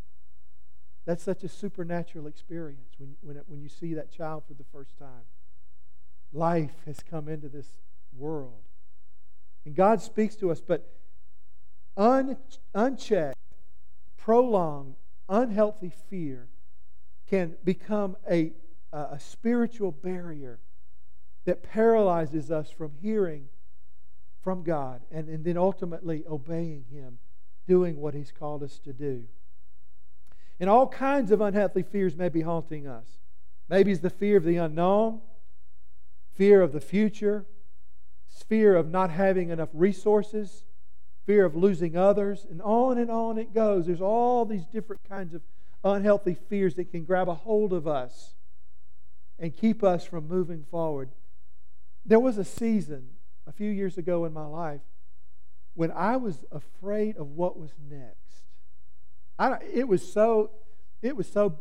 That's 1.06 1.22
such 1.22 1.42
a 1.42 1.48
supernatural 1.48 2.26
experience 2.26 2.92
when, 2.98 3.16
when, 3.22 3.38
it, 3.38 3.44
when 3.46 3.62
you 3.62 3.70
see 3.70 3.94
that 3.94 4.12
child 4.12 4.42
for 4.46 4.52
the 4.52 4.64
first 4.70 4.98
time. 4.98 5.24
Life 6.34 6.74
has 6.84 6.98
come 7.02 7.28
into 7.28 7.48
this 7.48 7.66
world. 8.14 8.60
And 9.64 9.74
God 9.74 10.02
speaks 10.02 10.36
to 10.36 10.50
us, 10.50 10.60
but 10.60 10.92
un, 11.98 12.36
unchecked, 12.74 13.36
prolonged, 14.16 14.94
unhealthy 15.28 15.92
fear 16.08 16.48
can 17.28 17.56
become 17.64 18.16
a, 18.30 18.52
a 18.92 19.18
spiritual 19.18 19.92
barrier 19.92 20.60
that 21.44 21.62
paralyzes 21.62 22.50
us 22.50 22.70
from 22.70 22.92
hearing 23.02 23.48
from 24.42 24.62
God 24.62 25.02
and, 25.10 25.28
and 25.28 25.44
then 25.44 25.58
ultimately 25.58 26.24
obeying 26.26 26.84
Him, 26.90 27.18
doing 27.66 28.00
what 28.00 28.14
He's 28.14 28.32
called 28.32 28.62
us 28.62 28.78
to 28.78 28.92
do. 28.92 29.24
And 30.60 30.70
all 30.70 30.88
kinds 30.88 31.30
of 31.30 31.40
unhealthy 31.40 31.82
fears 31.82 32.16
may 32.16 32.28
be 32.28 32.40
haunting 32.40 32.86
us. 32.86 33.06
Maybe 33.68 33.92
it's 33.92 34.00
the 34.00 34.10
fear 34.10 34.38
of 34.38 34.44
the 34.44 34.56
unknown, 34.56 35.20
fear 36.34 36.62
of 36.62 36.72
the 36.72 36.80
future, 36.80 37.44
fear 38.48 38.74
of 38.74 38.88
not 38.88 39.10
having 39.10 39.50
enough 39.50 39.68
resources, 39.72 40.64
fear 41.28 41.44
of 41.44 41.54
losing 41.54 41.94
others, 41.94 42.46
and 42.50 42.62
on 42.62 42.96
and 42.96 43.10
on 43.10 43.36
it 43.36 43.52
goes. 43.52 43.84
There's 43.84 44.00
all 44.00 44.46
these 44.46 44.64
different 44.64 45.06
kinds 45.06 45.34
of 45.34 45.42
unhealthy 45.84 46.32
fears 46.32 46.74
that 46.76 46.90
can 46.90 47.04
grab 47.04 47.28
a 47.28 47.34
hold 47.34 47.74
of 47.74 47.86
us 47.86 48.34
and 49.38 49.54
keep 49.54 49.84
us 49.84 50.06
from 50.06 50.26
moving 50.26 50.64
forward. 50.64 51.10
There 52.06 52.18
was 52.18 52.38
a 52.38 52.44
season 52.44 53.10
a 53.46 53.52
few 53.52 53.70
years 53.70 53.98
ago 53.98 54.24
in 54.24 54.32
my 54.32 54.46
life 54.46 54.80
when 55.74 55.92
I 55.92 56.16
was 56.16 56.46
afraid 56.50 57.18
of 57.18 57.32
what 57.32 57.58
was 57.58 57.72
next. 57.90 58.46
I, 59.38 59.58
it 59.70 59.86
was 59.86 60.10
so 60.10 60.50
it 61.02 61.14
was 61.14 61.30
so 61.30 61.58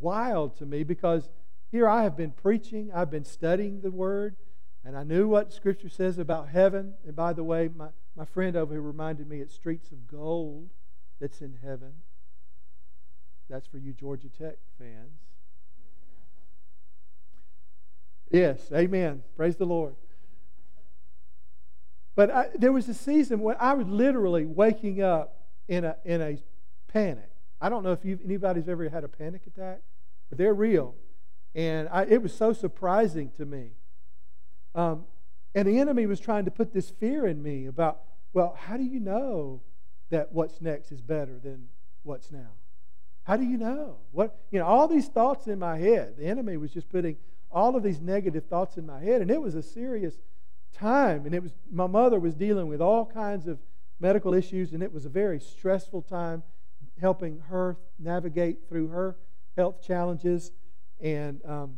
wild 0.00 0.56
to 0.58 0.66
me 0.66 0.84
because 0.84 1.30
here 1.72 1.88
I 1.88 2.04
have 2.04 2.16
been 2.16 2.30
preaching, 2.30 2.92
I've 2.94 3.10
been 3.10 3.24
studying 3.24 3.80
the 3.80 3.90
Word, 3.90 4.36
and 4.84 4.96
I 4.96 5.02
knew 5.02 5.26
what 5.26 5.52
Scripture 5.52 5.88
says 5.88 6.16
about 6.16 6.50
heaven. 6.50 6.94
And 7.04 7.16
by 7.16 7.32
the 7.32 7.42
way, 7.42 7.68
my, 7.74 7.88
my 8.16 8.24
friend 8.24 8.56
over 8.56 8.74
here 8.74 8.82
reminded 8.82 9.28
me 9.28 9.40
it's 9.40 9.54
streets 9.54 9.92
of 9.92 10.06
gold 10.08 10.70
that's 11.20 11.40
in 11.40 11.58
heaven. 11.62 11.92
That's 13.48 13.66
for 13.66 13.78
you 13.78 13.92
Georgia 13.92 14.28
Tech 14.28 14.56
fans. 14.78 15.20
Yes, 18.30 18.60
amen. 18.72 19.22
Praise 19.36 19.56
the 19.56 19.66
Lord. 19.66 19.94
But 22.16 22.30
I, 22.30 22.48
there 22.54 22.72
was 22.72 22.88
a 22.88 22.94
season 22.94 23.40
when 23.40 23.56
I 23.60 23.74
was 23.74 23.86
literally 23.86 24.46
waking 24.46 25.02
up 25.02 25.42
in 25.68 25.84
a, 25.84 25.96
in 26.04 26.22
a 26.22 26.38
panic. 26.88 27.30
I 27.60 27.68
don't 27.68 27.84
know 27.84 27.92
if 27.92 28.04
anybody's 28.04 28.68
ever 28.68 28.88
had 28.88 29.04
a 29.04 29.08
panic 29.08 29.42
attack, 29.46 29.80
but 30.28 30.38
they're 30.38 30.54
real. 30.54 30.94
And 31.54 31.88
I, 31.90 32.04
it 32.04 32.22
was 32.22 32.34
so 32.34 32.52
surprising 32.52 33.30
to 33.36 33.44
me. 33.44 33.70
Um, 34.74 35.04
and 35.56 35.66
the 35.66 35.78
enemy 35.78 36.04
was 36.04 36.20
trying 36.20 36.44
to 36.44 36.50
put 36.50 36.74
this 36.74 36.90
fear 36.90 37.26
in 37.26 37.42
me 37.42 37.64
about, 37.64 38.02
well, 38.34 38.54
how 38.60 38.76
do 38.76 38.84
you 38.84 39.00
know 39.00 39.62
that 40.10 40.30
what's 40.30 40.60
next 40.60 40.92
is 40.92 41.00
better 41.00 41.38
than 41.42 41.68
what's 42.02 42.30
now? 42.30 42.50
How 43.24 43.38
do 43.38 43.42
you 43.44 43.56
know? 43.56 43.96
What 44.12 44.38
you 44.50 44.58
know, 44.58 44.66
all 44.66 44.86
these 44.86 45.08
thoughts 45.08 45.46
in 45.46 45.58
my 45.58 45.78
head. 45.78 46.16
The 46.18 46.26
enemy 46.26 46.58
was 46.58 46.74
just 46.74 46.90
putting 46.90 47.16
all 47.50 47.74
of 47.74 47.82
these 47.82 48.02
negative 48.02 48.44
thoughts 48.44 48.76
in 48.76 48.84
my 48.84 49.00
head, 49.00 49.22
and 49.22 49.30
it 49.30 49.40
was 49.40 49.54
a 49.54 49.62
serious 49.62 50.18
time. 50.74 51.24
And 51.24 51.34
it 51.34 51.42
was 51.42 51.54
my 51.72 51.86
mother 51.86 52.20
was 52.20 52.34
dealing 52.34 52.68
with 52.68 52.82
all 52.82 53.06
kinds 53.06 53.46
of 53.46 53.58
medical 53.98 54.34
issues, 54.34 54.74
and 54.74 54.82
it 54.82 54.92
was 54.92 55.06
a 55.06 55.08
very 55.08 55.40
stressful 55.40 56.02
time 56.02 56.42
helping 57.00 57.40
her 57.48 57.78
navigate 57.98 58.68
through 58.68 58.88
her 58.88 59.16
health 59.56 59.82
challenges. 59.82 60.52
And 61.00 61.40
um, 61.46 61.76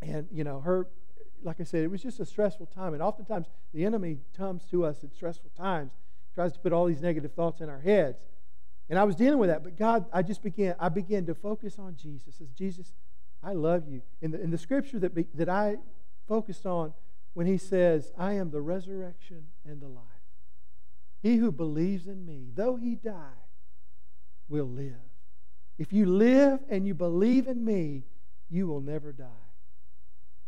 and 0.00 0.28
you 0.30 0.44
know, 0.44 0.60
her 0.60 0.86
like 1.44 1.60
I 1.60 1.64
said, 1.64 1.82
it 1.82 1.90
was 1.90 2.02
just 2.02 2.20
a 2.20 2.24
stressful 2.24 2.66
time. 2.66 2.94
And 2.94 3.02
oftentimes 3.02 3.46
the 3.72 3.84
enemy 3.84 4.18
comes 4.36 4.64
to 4.70 4.84
us 4.84 5.02
at 5.04 5.14
stressful 5.14 5.50
times, 5.56 5.92
tries 6.34 6.52
to 6.52 6.58
put 6.58 6.72
all 6.72 6.86
these 6.86 7.02
negative 7.02 7.32
thoughts 7.32 7.60
in 7.60 7.68
our 7.68 7.80
heads. 7.80 8.18
And 8.88 8.98
I 8.98 9.04
was 9.04 9.16
dealing 9.16 9.38
with 9.38 9.48
that, 9.48 9.62
but 9.62 9.76
God, 9.76 10.06
I 10.12 10.22
just 10.22 10.42
began, 10.42 10.74
I 10.78 10.88
began 10.88 11.26
to 11.26 11.34
focus 11.34 11.78
on 11.78 11.96
Jesus. 11.96 12.40
As 12.40 12.48
Jesus, 12.50 12.92
I 13.42 13.52
love 13.52 13.88
you. 13.88 14.02
In 14.20 14.32
the, 14.32 14.40
in 14.40 14.50
the 14.50 14.58
scripture 14.58 14.98
that, 14.98 15.14
be, 15.14 15.26
that 15.34 15.48
I 15.48 15.76
focused 16.28 16.66
on, 16.66 16.92
when 17.34 17.46
he 17.46 17.56
says, 17.56 18.12
I 18.18 18.34
am 18.34 18.50
the 18.50 18.60
resurrection 18.60 19.44
and 19.64 19.80
the 19.80 19.88
life. 19.88 20.04
He 21.22 21.36
who 21.36 21.52
believes 21.52 22.06
in 22.06 22.26
me, 22.26 22.48
though 22.54 22.76
he 22.76 22.94
die, 22.94 23.40
will 24.48 24.68
live. 24.68 24.92
If 25.78 25.92
you 25.92 26.06
live 26.06 26.60
and 26.68 26.86
you 26.86 26.94
believe 26.94 27.46
in 27.46 27.64
me, 27.64 28.02
you 28.50 28.66
will 28.66 28.80
never 28.80 29.12
die. 29.12 29.51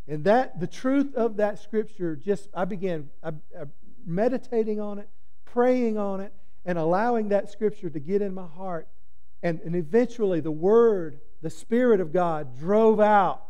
And 0.07 0.25
that 0.25 0.61
the 0.61 0.67
truth 0.67 1.15
of 1.15 1.37
that 1.37 1.59
scripture 1.59 2.15
just 2.15 2.49
I 2.55 2.65
began 2.65 3.09
I, 3.23 3.29
I, 3.29 3.65
meditating 4.07 4.81
on 4.81 4.99
it, 4.99 5.09
praying 5.45 5.97
on 5.99 6.21
it, 6.21 6.33
and 6.65 6.79
allowing 6.79 7.29
that 7.29 7.51
scripture 7.51 7.91
to 7.91 8.01
get 8.01 8.23
in 8.23 8.35
my 8.35 8.47
heart. 8.47 8.89
And, 9.43 9.61
and 9.61 9.75
eventually 9.77 10.41
the 10.41 10.51
word, 10.51 11.21
the 11.43 11.51
Spirit 11.51 12.01
of 12.01 12.13
God, 12.13 12.59
drove 12.59 13.01
out 13.01 13.43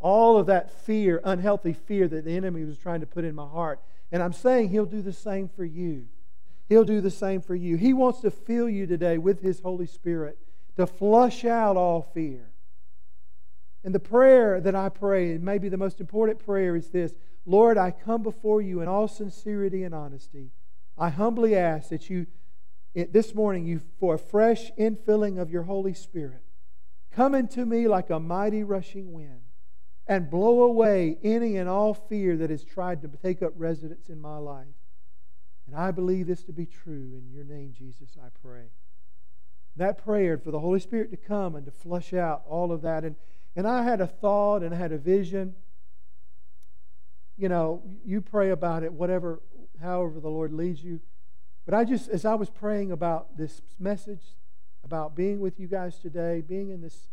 all 0.00 0.38
of 0.38 0.46
that 0.46 0.70
fear, 0.84 1.20
unhealthy 1.24 1.72
fear 1.72 2.06
that 2.08 2.24
the 2.24 2.36
enemy 2.36 2.64
was 2.64 2.78
trying 2.78 3.00
to 3.00 3.06
put 3.06 3.24
in 3.24 3.34
my 3.34 3.46
heart. 3.46 3.80
And 4.12 4.22
I'm 4.22 4.32
saying 4.32 4.68
he'll 4.70 4.86
do 4.86 5.02
the 5.02 5.12
same 5.12 5.48
for 5.48 5.64
you. 5.64 6.06
He'll 6.68 6.84
do 6.84 7.00
the 7.00 7.10
same 7.10 7.40
for 7.40 7.54
you. 7.54 7.76
He 7.76 7.92
wants 7.92 8.20
to 8.20 8.30
fill 8.30 8.68
you 8.68 8.86
today 8.86 9.18
with 9.18 9.40
his 9.40 9.60
Holy 9.60 9.86
Spirit 9.86 10.38
to 10.76 10.86
flush 10.86 11.44
out 11.44 11.76
all 11.76 12.02
fear. 12.14 12.50
And 13.84 13.94
the 13.94 14.00
prayer 14.00 14.60
that 14.60 14.74
I 14.74 14.88
pray, 14.88 15.32
and 15.32 15.44
maybe 15.44 15.68
the 15.68 15.76
most 15.76 16.00
important 16.00 16.38
prayer, 16.38 16.76
is 16.76 16.90
this 16.90 17.14
Lord, 17.46 17.78
I 17.78 17.90
come 17.92 18.22
before 18.22 18.60
you 18.60 18.80
in 18.80 18.88
all 18.88 19.08
sincerity 19.08 19.82
and 19.82 19.94
honesty. 19.94 20.50
I 20.98 21.08
humbly 21.08 21.56
ask 21.56 21.88
that 21.88 22.10
you, 22.10 22.26
eh, 22.94 23.06
this 23.10 23.34
morning, 23.34 23.64
you 23.64 23.80
for 23.98 24.14
a 24.14 24.18
fresh 24.18 24.70
infilling 24.78 25.40
of 25.40 25.50
your 25.50 25.62
Holy 25.62 25.94
Spirit, 25.94 26.42
come 27.10 27.34
into 27.34 27.64
me 27.64 27.88
like 27.88 28.10
a 28.10 28.20
mighty 28.20 28.64
rushing 28.64 29.12
wind 29.12 29.40
and 30.06 30.30
blow 30.30 30.62
away 30.62 31.18
any 31.22 31.56
and 31.56 31.68
all 31.68 31.94
fear 31.94 32.36
that 32.36 32.50
has 32.50 32.64
tried 32.64 33.02
to 33.02 33.08
take 33.08 33.42
up 33.42 33.52
residence 33.56 34.08
in 34.08 34.20
my 34.20 34.38
life. 34.38 34.66
And 35.66 35.76
I 35.76 35.90
believe 35.90 36.26
this 36.26 36.42
to 36.44 36.52
be 36.52 36.66
true. 36.66 37.12
In 37.14 37.30
your 37.30 37.44
name, 37.44 37.74
Jesus, 37.76 38.16
I 38.22 38.28
pray. 38.42 38.70
That 39.76 40.02
prayer 40.02 40.38
for 40.38 40.50
the 40.50 40.60
Holy 40.60 40.80
Spirit 40.80 41.10
to 41.10 41.16
come 41.16 41.54
and 41.54 41.66
to 41.66 41.70
flush 41.70 42.14
out 42.14 42.42
all 42.48 42.72
of 42.72 42.82
that. 42.82 43.04
And, 43.04 43.16
and 43.58 43.66
I 43.66 43.82
had 43.82 44.00
a 44.00 44.06
thought 44.06 44.62
and 44.62 44.72
I 44.72 44.78
had 44.78 44.92
a 44.92 44.98
vision. 44.98 45.56
You 47.36 47.48
know, 47.48 47.82
you 48.04 48.20
pray 48.20 48.50
about 48.50 48.84
it, 48.84 48.92
whatever, 48.92 49.42
however 49.82 50.20
the 50.20 50.28
Lord 50.28 50.52
leads 50.52 50.84
you. 50.84 51.00
But 51.64 51.74
I 51.74 51.82
just, 51.82 52.08
as 52.08 52.24
I 52.24 52.36
was 52.36 52.50
praying 52.50 52.92
about 52.92 53.36
this 53.36 53.60
message, 53.80 54.22
about 54.84 55.16
being 55.16 55.40
with 55.40 55.58
you 55.58 55.66
guys 55.66 55.98
today, 55.98 56.40
being 56.40 56.70
in 56.70 56.82
this 56.82 57.08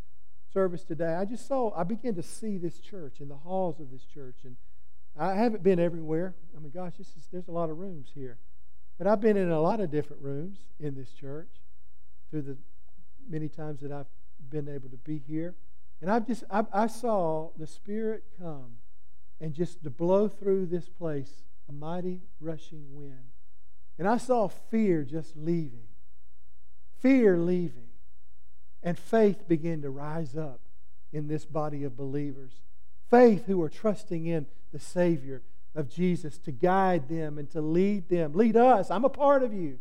service 0.53 0.84
today, 0.84 1.15
I 1.15 1.25
just 1.25 1.47
saw, 1.47 1.73
I 1.75 1.81
began 1.81 2.13
to 2.13 2.21
see 2.21 2.60
this 2.60 2.77
church 2.77 3.21
in 3.21 3.27
the 3.27 3.38
halls 3.38 3.79
of 3.79 3.89
this 3.89 4.05
church. 4.05 4.38
And 4.43 4.55
I 5.17 5.34
haven't 5.34 5.63
been 5.63 5.79
everywhere. 5.79 6.36
I 6.55 6.60
mean, 6.60 6.69
gosh, 6.71 6.93
is, 6.99 7.12
there's 7.31 7.47
a 7.47 7.51
lot 7.51 7.71
of 7.71 7.79
rooms 7.79 8.10
here. 8.13 8.38
But 8.99 9.08
I've 9.08 9.19
been 9.19 9.36
in 9.36 9.49
a 9.49 9.60
lot 9.60 9.79
of 9.79 9.89
different 9.89 10.21
rooms 10.21 10.60
in 10.79 10.93
this 10.93 11.10
church 11.10 11.49
through 12.29 12.43
the 12.43 12.58
many 13.27 13.49
times 13.49 13.81
that 13.81 13.91
I've 13.91 14.05
been 14.51 14.69
able 14.69 14.89
to 14.89 14.97
be 14.97 15.23
here. 15.27 15.55
And 16.01 16.12
I've 16.12 16.27
just, 16.27 16.43
I, 16.49 16.63
I 16.73 16.88
saw 16.88 17.49
the 17.58 17.67
Spirit 17.67 18.23
come 18.39 18.77
and 19.39 19.53
just 19.53 19.84
to 19.84 19.89
blow 19.89 20.27
through 20.27 20.67
this 20.67 20.89
place 20.89 21.43
a 21.67 21.71
mighty 21.71 22.21
rushing 22.39 22.93
wind. 22.93 23.31
And 23.97 24.08
I 24.08 24.17
saw 24.17 24.47
fear 24.47 25.03
just 25.03 25.36
leaving, 25.36 25.88
fear 26.99 27.38
leaving 27.38 27.88
and 28.86 28.99
faith 28.99 29.47
begin 29.47 29.81
to 29.81 29.89
rise 29.89 30.38
up 30.38 30.62
in 31.12 31.27
this 31.27 31.43
body 31.43 31.84
of 31.84 31.97
believers. 31.97 32.62
Faith 33.10 33.47
who 33.47 33.62
are 33.62 33.69
trusting 33.69 34.27
in 34.27 34.45
the 34.71 34.79
Savior 34.79 35.41
of 35.73 35.89
Jesus 35.89 36.38
to 36.39 36.51
guide 36.51 37.10
them 37.10 37.38
and 37.38 37.49
to 37.51 37.62
lead 37.62 38.10
them. 38.10 38.34
Lead 38.34 38.55
us. 38.55 38.91
I'm 38.91 39.03
a 39.03 39.10
part 39.10 39.41
of 39.41 39.53
you. 39.53 39.79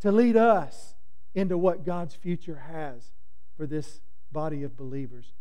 To 0.00 0.12
lead 0.12 0.36
us 0.36 0.94
into 1.34 1.56
what 1.56 1.84
God's 1.84 2.14
future 2.14 2.62
has 2.70 3.10
for 3.56 3.66
this 3.66 4.00
body 4.30 4.62
of 4.62 4.76
believers. 4.76 5.32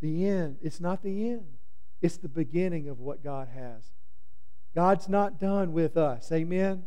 The 0.00 0.26
end. 0.26 0.58
It's 0.62 0.80
not 0.80 1.02
the 1.02 1.30
end, 1.30 1.46
it's 2.00 2.16
the 2.16 2.28
beginning 2.28 2.88
of 2.88 3.00
what 3.00 3.22
God 3.22 3.48
has. 3.54 3.92
God's 4.74 5.08
not 5.08 5.40
done 5.40 5.72
with 5.72 5.96
us. 5.96 6.30
Amen. 6.30 6.84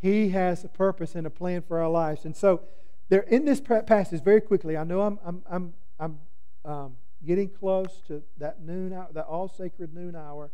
He 0.00 0.30
has 0.30 0.64
a 0.64 0.68
purpose 0.68 1.14
and 1.14 1.26
a 1.26 1.30
plan 1.30 1.62
for 1.62 1.80
our 1.82 1.90
lives. 1.90 2.24
And 2.24 2.34
so 2.36 2.62
there, 3.08 3.22
in 3.22 3.44
this 3.44 3.60
passage, 3.60 4.22
very 4.22 4.40
quickly, 4.40 4.76
I 4.76 4.84
know 4.84 5.02
I'm, 5.02 5.18
I'm, 5.24 5.42
I'm, 5.50 5.74
I'm 5.98 6.18
um, 6.64 6.96
getting 7.26 7.48
close 7.48 8.00
to 8.06 8.22
that 8.38 8.62
noon 8.62 8.92
hour, 8.92 9.08
that 9.12 9.26
all 9.26 9.48
sacred 9.48 9.92
noon 9.94 10.14
hour, 10.14 10.50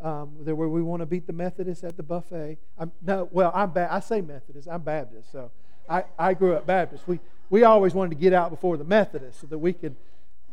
um, 0.00 0.28
where 0.44 0.68
we 0.68 0.82
want 0.82 1.00
to 1.00 1.06
beat 1.06 1.26
the 1.26 1.32
Methodists 1.32 1.82
at 1.82 1.96
the 1.96 2.02
buffet. 2.02 2.58
I'm, 2.78 2.92
no, 3.02 3.28
well, 3.32 3.50
I'm 3.54 3.72
ba- 3.72 3.92
I 3.92 4.00
say 4.00 4.20
Methodist. 4.20 4.68
I'm 4.70 4.82
Baptist, 4.82 5.32
so 5.32 5.50
I, 5.88 6.04
I 6.18 6.34
grew 6.34 6.54
up 6.54 6.66
Baptist. 6.66 7.06
We 7.06 7.20
we 7.50 7.62
always 7.64 7.94
wanted 7.94 8.10
to 8.10 8.16
get 8.16 8.32
out 8.32 8.50
before 8.50 8.76
the 8.76 8.84
Methodists 8.84 9.40
so 9.40 9.46
that 9.48 9.58
we 9.58 9.72
could 9.72 9.96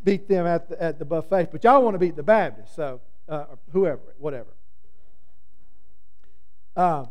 beat 0.03 0.27
them 0.27 0.45
at 0.45 0.69
the, 0.69 0.81
at 0.81 0.99
the 0.99 1.05
buffet. 1.05 1.51
But 1.51 1.63
y'all 1.63 1.81
want 1.81 1.95
to 1.95 1.99
beat 1.99 2.15
the 2.15 2.23
Baptists, 2.23 2.75
so 2.75 3.01
uh, 3.27 3.45
whoever, 3.71 4.15
whatever. 4.17 4.53
Um, 6.75 7.07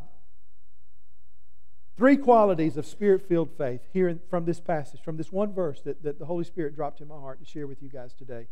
Three 2.01 2.17
qualities 2.17 2.79
of 2.79 2.87
spirit 2.87 3.29
filled 3.29 3.51
faith 3.59 3.83
here 3.93 4.09
in, 4.09 4.21
from 4.31 4.47
this 4.47 4.59
passage, 4.59 5.03
from 5.03 5.19
this 5.19 5.31
one 5.31 5.53
verse 5.53 5.83
that, 5.83 6.03
that 6.03 6.19
the 6.19 6.25
Holy 6.25 6.45
Spirit 6.45 6.75
dropped 6.75 7.03
in 7.03 7.09
my 7.09 7.15
heart 7.17 7.41
to 7.41 7.45
share 7.45 7.67
with 7.67 7.83
you 7.83 7.91
guys 7.91 8.15
today. 8.15 8.47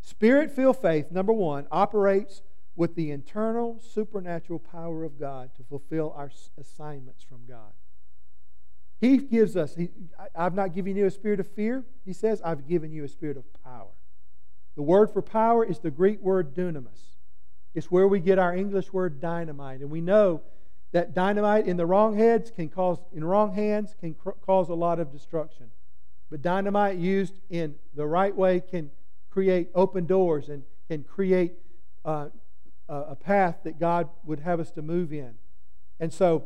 Spirit 0.00 0.50
filled 0.50 0.80
faith, 0.80 1.10
number 1.10 1.34
one, 1.34 1.66
operates 1.70 2.40
with 2.74 2.94
the 2.94 3.10
internal 3.10 3.78
supernatural 3.86 4.58
power 4.58 5.04
of 5.04 5.20
God 5.20 5.50
to 5.56 5.62
fulfill 5.62 6.14
our 6.16 6.30
assignments 6.58 7.22
from 7.22 7.40
God. 7.46 7.74
He 9.00 9.18
gives 9.18 9.56
us, 9.56 9.74
he, 9.74 9.90
I've 10.34 10.54
not 10.54 10.74
given 10.74 10.96
you 10.96 11.06
a 11.06 11.10
spirit 11.10 11.40
of 11.40 11.46
fear. 11.46 11.84
He 12.04 12.12
says, 12.12 12.40
I've 12.44 12.66
given 12.66 12.92
you 12.92 13.04
a 13.04 13.08
spirit 13.08 13.36
of 13.36 13.44
power. 13.62 13.90
The 14.74 14.82
word 14.82 15.10
for 15.10 15.22
power 15.22 15.64
is 15.64 15.78
the 15.80 15.90
Greek 15.90 16.20
word 16.20 16.54
dunamis. 16.54 17.16
It's 17.74 17.90
where 17.90 18.08
we 18.08 18.20
get 18.20 18.38
our 18.38 18.54
English 18.54 18.92
word 18.92 19.20
dynamite. 19.20 19.80
And 19.80 19.90
we 19.90 20.00
know 20.00 20.42
that 20.92 21.14
dynamite 21.14 21.66
in 21.66 21.76
the 21.76 21.84
wrong 21.84 22.16
heads 22.16 22.50
can 22.50 22.70
cause 22.70 22.98
in 23.12 23.22
wrong 23.22 23.52
hands 23.52 23.94
can 24.00 24.14
cr- 24.14 24.30
cause 24.40 24.70
a 24.70 24.74
lot 24.74 24.98
of 24.98 25.12
destruction 25.12 25.66
but 26.30 26.40
dynamite 26.40 26.96
used 26.96 27.34
in 27.50 27.74
the 27.94 28.06
right 28.06 28.34
way 28.34 28.60
can 28.60 28.90
create 29.28 29.68
open 29.74 30.06
doors 30.06 30.48
and 30.48 30.62
can 30.88 31.02
create 31.02 31.52
uh, 32.04 32.28
a 32.88 33.14
path 33.14 33.58
that 33.64 33.78
god 33.78 34.08
would 34.24 34.40
have 34.40 34.60
us 34.60 34.70
to 34.70 34.80
move 34.80 35.12
in 35.12 35.34
and 36.00 36.12
so 36.12 36.44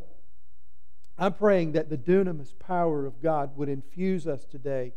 i'm 1.20 1.32
praying 1.32 1.72
that 1.72 1.88
the 1.88 1.96
dunamis 1.96 2.58
power 2.58 3.06
of 3.06 3.22
god 3.22 3.56
would 3.56 3.68
infuse 3.68 4.26
us 4.26 4.44
today 4.44 4.92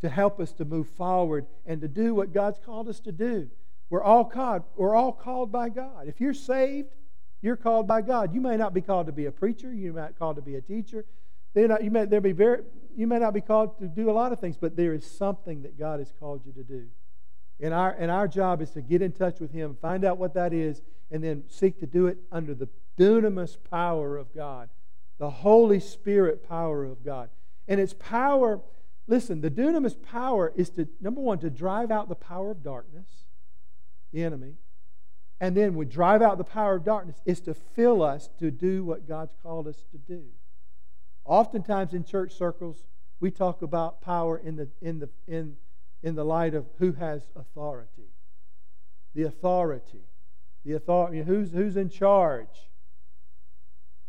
to 0.00 0.08
help 0.08 0.40
us 0.40 0.52
to 0.52 0.64
move 0.64 0.88
forward 0.88 1.46
and 1.64 1.80
to 1.80 1.88
do 1.88 2.14
what 2.14 2.32
God's 2.32 2.58
called 2.58 2.88
us 2.88 3.00
to 3.00 3.12
do. 3.12 3.48
We're 3.88 4.02
all 4.02 4.24
called, 4.24 4.64
we're 4.76 4.94
all 4.94 5.12
called 5.12 5.52
by 5.52 5.68
God. 5.68 6.08
If 6.08 6.20
you're 6.20 6.34
saved, 6.34 6.88
you're 7.40 7.56
called 7.56 7.86
by 7.86 8.02
God. 8.02 8.34
You 8.34 8.40
may 8.40 8.56
not 8.56 8.74
be 8.74 8.80
called 8.80 9.06
to 9.06 9.12
be 9.12 9.26
a 9.26 9.32
preacher, 9.32 9.72
you 9.72 9.92
might 9.92 10.08
be 10.08 10.14
called 10.14 10.36
to 10.36 10.42
be 10.42 10.56
a 10.56 10.60
teacher. 10.60 11.04
Not, 11.54 11.82
you, 11.82 11.90
may, 11.90 12.04
there 12.04 12.20
be 12.20 12.32
very, 12.32 12.62
you 12.94 13.06
may 13.06 13.18
not 13.18 13.32
be 13.32 13.40
called 13.40 13.78
to 13.78 13.88
do 13.88 14.10
a 14.10 14.12
lot 14.12 14.30
of 14.32 14.40
things, 14.40 14.58
but 14.58 14.76
there 14.76 14.92
is 14.92 15.06
something 15.06 15.62
that 15.62 15.78
God 15.78 16.00
has 16.00 16.12
called 16.20 16.42
you 16.44 16.52
to 16.52 16.62
do. 16.62 16.86
And 17.60 17.72
our, 17.72 17.92
and 17.92 18.10
our 18.10 18.28
job 18.28 18.60
is 18.60 18.70
to 18.72 18.82
get 18.82 19.00
in 19.00 19.12
touch 19.12 19.40
with 19.40 19.52
Him, 19.52 19.78
find 19.80 20.04
out 20.04 20.18
what 20.18 20.34
that 20.34 20.52
is, 20.52 20.82
and 21.10 21.24
then 21.24 21.44
seek 21.48 21.80
to 21.80 21.86
do 21.86 22.08
it 22.08 22.18
under 22.30 22.52
the 22.52 22.68
dunamis 22.98 23.56
power 23.70 24.18
of 24.18 24.34
God, 24.34 24.68
the 25.18 25.30
Holy 25.30 25.80
Spirit 25.80 26.46
power 26.48 26.84
of 26.84 27.04
God. 27.04 27.30
And 27.68 27.80
its 27.80 27.94
power, 27.94 28.60
listen, 29.06 29.40
the 29.40 29.50
dunamis 29.50 30.00
power 30.00 30.52
is 30.54 30.70
to, 30.70 30.88
number 31.00 31.20
one, 31.20 31.38
to 31.40 31.50
drive 31.50 31.90
out 31.90 32.08
the 32.08 32.14
power 32.14 32.50
of 32.50 32.62
darkness, 32.62 33.08
the 34.12 34.22
enemy. 34.22 34.54
And 35.40 35.56
then 35.56 35.74
we 35.74 35.84
drive 35.84 36.22
out 36.22 36.38
the 36.38 36.44
power 36.44 36.76
of 36.76 36.84
darkness 36.84 37.20
is 37.24 37.40
to 37.42 37.54
fill 37.54 38.02
us 38.02 38.28
to 38.38 38.50
do 38.50 38.84
what 38.84 39.08
God's 39.08 39.34
called 39.42 39.68
us 39.68 39.84
to 39.92 39.98
do. 39.98 40.24
Oftentimes 41.24 41.92
in 41.92 42.04
church 42.04 42.32
circles, 42.32 42.84
we 43.20 43.30
talk 43.30 43.62
about 43.62 44.00
power 44.00 44.38
in 44.38 44.56
the, 44.56 44.68
in 44.80 45.00
the, 45.00 45.08
in, 45.26 45.56
in 46.02 46.14
the 46.14 46.24
light 46.24 46.54
of 46.54 46.66
who 46.78 46.92
has 46.92 47.22
authority. 47.34 48.10
The 49.14 49.24
authority. 49.24 50.04
The 50.64 50.74
authority. 50.74 51.22
Who's, 51.22 51.50
who's 51.50 51.76
in 51.76 51.88
charge? 51.88 52.70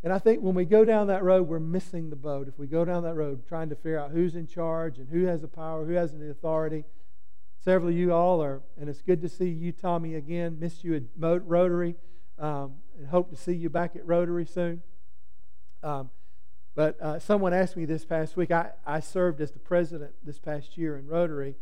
And 0.04 0.14
I 0.14 0.20
think 0.20 0.42
when 0.42 0.56
we 0.56 0.66
go 0.66 0.86
down 0.86 1.08
that 1.08 1.24
road, 1.24 1.48
we're 1.48 1.60
missing 1.60 2.10
the 2.10 2.16
boat. 2.16 2.48
If 2.48 2.60
we 2.60 2.68
go 2.68 2.86
down 2.86 3.04
that 3.04 3.16
road 3.16 3.48
trying 3.48 3.70
to 3.70 3.76
figure 3.76 4.00
out 4.00 4.12
who's 4.12 4.36
in 4.36 4.48
charge 4.48 5.00
and 5.00 5.10
who 5.10 5.26
has 5.26 5.42
the 5.42 5.48
power, 5.48 5.86
who 5.86 5.94
has 5.94 6.12
the 6.12 6.30
authority. 6.30 6.86
Several 7.60 7.90
of 7.90 7.96
you 7.96 8.14
all 8.14 8.42
are, 8.42 8.62
and 8.80 8.88
it's 8.88 9.02
good 9.02 9.22
to 9.22 9.28
see 9.28 9.50
you, 9.50 9.72
Tommy, 9.72 10.16
again. 10.16 10.58
Missed 10.60 10.84
you 10.84 10.96
at 10.96 11.04
Rotary, 11.20 11.96
um, 12.38 12.76
and 12.98 13.08
hope 13.08 13.30
to 13.32 13.36
see 13.36 13.54
you 13.54 13.70
back 13.70 13.96
at 13.96 14.06
Rotary 14.06 14.46
soon. 14.46 14.84
Um, 15.82 16.12
but 16.76 17.02
uh, 17.02 17.18
someone 17.18 17.54
asked 17.54 17.76
me 17.76 17.86
this 17.86 18.06
past 18.06 18.38
week. 18.38 18.52
I, 18.52 18.70
I 18.86 19.00
served 19.00 19.42
as 19.42 19.52
the 19.52 19.60
president 19.60 20.14
this 20.24 20.38
past 20.38 20.78
year 20.78 20.98
in 20.98 21.08
Rotary, 21.08 21.56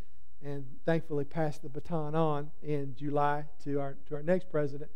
and 0.43 0.65
thankfully 0.85 1.23
passed 1.23 1.63
the 1.63 1.69
baton 1.69 2.13
on 2.13 2.51
in 2.61 2.93
July 2.95 3.45
to 3.63 3.79
our 3.79 3.95
to 4.07 4.15
our 4.15 4.23
next 4.23 4.51
president. 4.51 4.91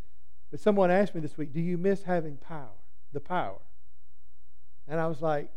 But 0.50 0.60
someone 0.60 0.90
asked 0.90 1.14
me 1.14 1.22
this 1.22 1.38
week, 1.38 1.54
"Do 1.54 1.60
you 1.60 1.78
miss 1.78 2.02
having 2.02 2.36
power?" 2.36 2.79
The 3.12 3.20
power. 3.20 3.60
And 4.88 5.00
I 5.00 5.06
was 5.06 5.22
like, 5.22 5.50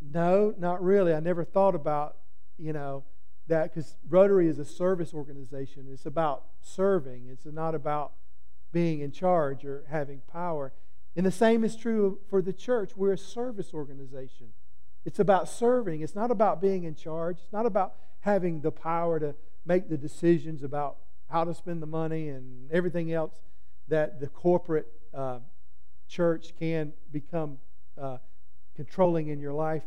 no, 0.00 0.54
not 0.58 0.82
really. 0.82 1.14
I 1.14 1.20
never 1.20 1.44
thought 1.44 1.74
about, 1.74 2.16
you 2.56 2.72
know, 2.72 3.04
that 3.48 3.74
because 3.74 3.96
Rotary 4.08 4.48
is 4.48 4.58
a 4.58 4.64
service 4.64 5.12
organization. 5.12 5.86
It's 5.90 6.06
about 6.06 6.44
serving, 6.60 7.28
it's 7.28 7.46
not 7.46 7.74
about 7.74 8.12
being 8.72 9.00
in 9.00 9.10
charge 9.10 9.64
or 9.64 9.84
having 9.88 10.20
power. 10.30 10.72
And 11.16 11.24
the 11.24 11.32
same 11.32 11.64
is 11.64 11.74
true 11.74 12.18
for 12.30 12.42
the 12.42 12.52
church. 12.52 12.92
We're 12.94 13.14
a 13.14 13.18
service 13.18 13.72
organization. 13.74 14.48
It's 15.04 15.18
about 15.18 15.48
serving. 15.48 16.02
It's 16.02 16.14
not 16.14 16.30
about 16.30 16.60
being 16.60 16.84
in 16.84 16.94
charge. 16.94 17.38
It's 17.42 17.52
not 17.52 17.66
about 17.66 17.94
having 18.20 18.60
the 18.60 18.70
power 18.70 19.18
to 19.18 19.34
make 19.64 19.88
the 19.88 19.96
decisions 19.96 20.62
about 20.62 20.98
how 21.30 21.44
to 21.44 21.54
spend 21.54 21.82
the 21.82 21.86
money 21.86 22.28
and 22.28 22.70
everything 22.70 23.12
else 23.12 23.40
that 23.88 24.20
the 24.20 24.26
corporate 24.28 24.86
uh, 25.14 25.38
church 26.08 26.54
can 26.58 26.92
become 27.12 27.58
uh, 28.00 28.18
controlling 28.74 29.28
in 29.28 29.40
your 29.40 29.52
life. 29.52 29.82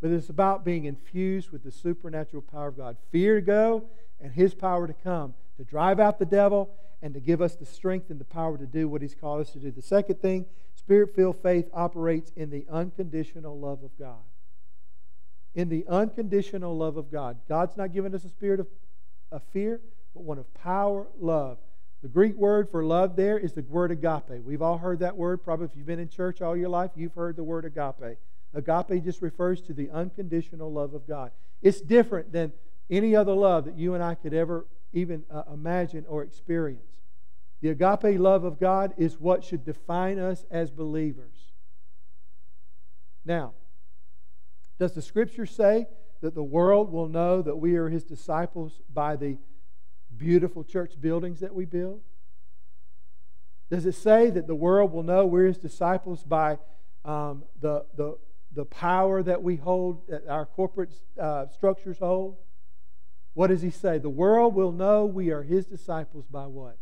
But 0.00 0.10
it's 0.10 0.28
about 0.28 0.64
being 0.64 0.84
infused 0.84 1.50
with 1.50 1.64
the 1.64 1.72
supernatural 1.72 2.42
power 2.42 2.68
of 2.68 2.76
God. 2.76 2.96
Fear 3.10 3.36
to 3.36 3.40
go 3.40 3.84
and 4.20 4.32
His 4.32 4.54
power 4.54 4.86
to 4.86 4.92
come, 4.92 5.34
to 5.56 5.64
drive 5.64 5.98
out 5.98 6.18
the 6.18 6.26
devil 6.26 6.70
and 7.02 7.14
to 7.14 7.20
give 7.20 7.40
us 7.40 7.54
the 7.54 7.66
strength 7.66 8.10
and 8.10 8.20
the 8.20 8.24
power 8.24 8.56
to 8.58 8.66
do 8.66 8.88
what 8.88 9.02
He's 9.02 9.14
called 9.14 9.40
us 9.40 9.50
to 9.52 9.58
do. 9.58 9.70
The 9.70 9.82
second 9.82 10.20
thing, 10.20 10.46
spirit 10.74 11.14
filled 11.14 11.42
faith 11.42 11.68
operates 11.72 12.32
in 12.36 12.50
the 12.50 12.66
unconditional 12.70 13.58
love 13.58 13.82
of 13.82 13.90
God. 13.98 14.22
In 15.54 15.68
the 15.68 15.86
unconditional 15.88 16.76
love 16.76 16.96
of 16.96 17.10
God. 17.10 17.38
God's 17.48 17.76
not 17.76 17.92
given 17.92 18.14
us 18.14 18.24
a 18.24 18.28
spirit 18.28 18.60
of, 18.60 18.66
of 19.30 19.42
fear, 19.52 19.80
but 20.14 20.24
one 20.24 20.38
of 20.38 20.52
power, 20.54 21.06
love, 21.18 21.58
the 22.04 22.10
Greek 22.10 22.36
word 22.36 22.68
for 22.68 22.84
love 22.84 23.16
there 23.16 23.38
is 23.38 23.54
the 23.54 23.62
word 23.62 23.90
agape. 23.90 24.44
We've 24.44 24.60
all 24.60 24.76
heard 24.76 24.98
that 24.98 25.16
word. 25.16 25.42
Probably 25.42 25.64
if 25.64 25.70
you've 25.74 25.86
been 25.86 25.98
in 25.98 26.10
church 26.10 26.42
all 26.42 26.54
your 26.54 26.68
life, 26.68 26.90
you've 26.94 27.14
heard 27.14 27.34
the 27.34 27.42
word 27.42 27.64
agape. 27.64 28.18
Agape 28.52 29.02
just 29.02 29.22
refers 29.22 29.62
to 29.62 29.72
the 29.72 29.88
unconditional 29.88 30.70
love 30.70 30.92
of 30.92 31.08
God. 31.08 31.30
It's 31.62 31.80
different 31.80 32.30
than 32.30 32.52
any 32.90 33.16
other 33.16 33.32
love 33.32 33.64
that 33.64 33.78
you 33.78 33.94
and 33.94 34.04
I 34.04 34.16
could 34.16 34.34
ever 34.34 34.66
even 34.92 35.24
uh, 35.30 35.44
imagine 35.50 36.04
or 36.06 36.22
experience. 36.22 36.92
The 37.62 37.70
agape 37.70 38.20
love 38.20 38.44
of 38.44 38.60
God 38.60 38.92
is 38.98 39.18
what 39.18 39.42
should 39.42 39.64
define 39.64 40.18
us 40.18 40.44
as 40.50 40.70
believers. 40.70 41.52
Now, 43.24 43.54
does 44.78 44.92
the 44.92 45.00
scripture 45.00 45.46
say 45.46 45.86
that 46.20 46.34
the 46.34 46.42
world 46.42 46.92
will 46.92 47.08
know 47.08 47.40
that 47.40 47.56
we 47.56 47.76
are 47.76 47.88
his 47.88 48.04
disciples 48.04 48.82
by 48.92 49.16
the 49.16 49.38
beautiful 50.16 50.64
church 50.64 51.00
buildings 51.00 51.40
that 51.40 51.54
we 51.54 51.64
build? 51.64 52.00
Does 53.70 53.86
it 53.86 53.94
say 53.94 54.30
that 54.30 54.46
the 54.46 54.54
world 54.54 54.92
will 54.92 55.02
know 55.02 55.26
we're 55.26 55.46
his 55.46 55.58
disciples 55.58 56.22
by 56.22 56.58
um, 57.04 57.44
the, 57.60 57.84
the, 57.96 58.18
the 58.52 58.64
power 58.64 59.22
that 59.22 59.42
we 59.42 59.56
hold, 59.56 60.06
that 60.08 60.28
our 60.28 60.46
corporate 60.46 60.92
uh, 61.20 61.48
structures 61.48 61.98
hold? 61.98 62.36
What 63.32 63.48
does 63.48 63.62
he 63.62 63.70
say? 63.70 63.98
The 63.98 64.10
world 64.10 64.54
will 64.54 64.70
know 64.70 65.06
we 65.06 65.30
are 65.30 65.42
his 65.42 65.66
disciples 65.66 66.26
by 66.30 66.46
what? 66.46 66.78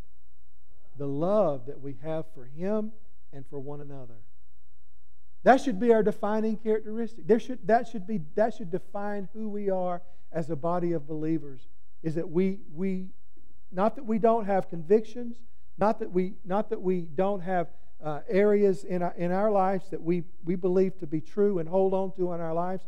The 0.99 1.07
love 1.07 1.66
that 1.66 1.81
we 1.81 1.97
have 2.03 2.27
for 2.35 2.45
him 2.45 2.92
and 3.33 3.47
for 3.49 3.59
one 3.59 3.81
another. 3.81 4.16
That 5.45 5.61
should 5.61 5.81
be 5.81 5.92
our 5.92 6.03
defining 6.03 6.57
characteristic. 6.57 7.27
There 7.27 7.40
should, 7.40 7.66
that, 7.66 7.88
should 7.88 8.07
be, 8.07 8.21
that 8.35 8.55
should 8.55 8.71
define 8.71 9.29
who 9.33 9.49
we 9.49 9.71
are 9.71 10.03
as 10.31 10.51
a 10.51 10.57
body 10.57 10.92
of 10.92 11.07
believers, 11.07 11.68
is 12.03 12.14
that 12.14 12.29
we, 12.29 12.61
we 12.75 13.09
not 13.73 13.97
that 13.97 14.05
we 14.05 14.19
don't 14.19 14.45
have 14.45 14.69
convictions, 14.69 15.37
not 15.79 15.99
that 16.01 16.13
we, 16.13 16.35
not 16.45 16.71
that 16.71 16.81
we 16.81 17.03
don't 17.03 17.41
have 17.41 17.69
uh, 18.03 18.21
areas 18.29 18.85
in 18.85 19.03
our, 19.03 19.15
in 19.17 19.33
our 19.33 19.51
lives 19.51 19.91
that 19.91 20.03
we, 20.03 20.25
we 20.45 20.57
believe 20.57 20.99
to 20.99 21.07
be 21.07 21.21
true 21.21 21.59
and 21.59 21.69
hold 21.69 21.95
on 21.95 22.13
to 22.17 22.33
in 22.33 22.41
our 22.41 22.55
lives, 22.55 22.85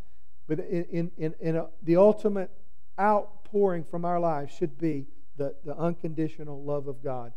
but 0.47 0.59
in, 0.59 1.11
in, 1.17 1.35
in 1.41 1.57
a, 1.57 1.67
the 1.83 1.97
ultimate 1.97 2.51
outpouring 3.01 3.85
from 3.85 4.05
our 4.05 4.21
lives 4.21 4.53
should 4.55 4.79
be 4.79 5.07
the, 5.37 5.55
the 5.65 5.77
unconditional 5.77 6.63
love 6.63 6.87
of 6.87 7.03
God. 7.03 7.33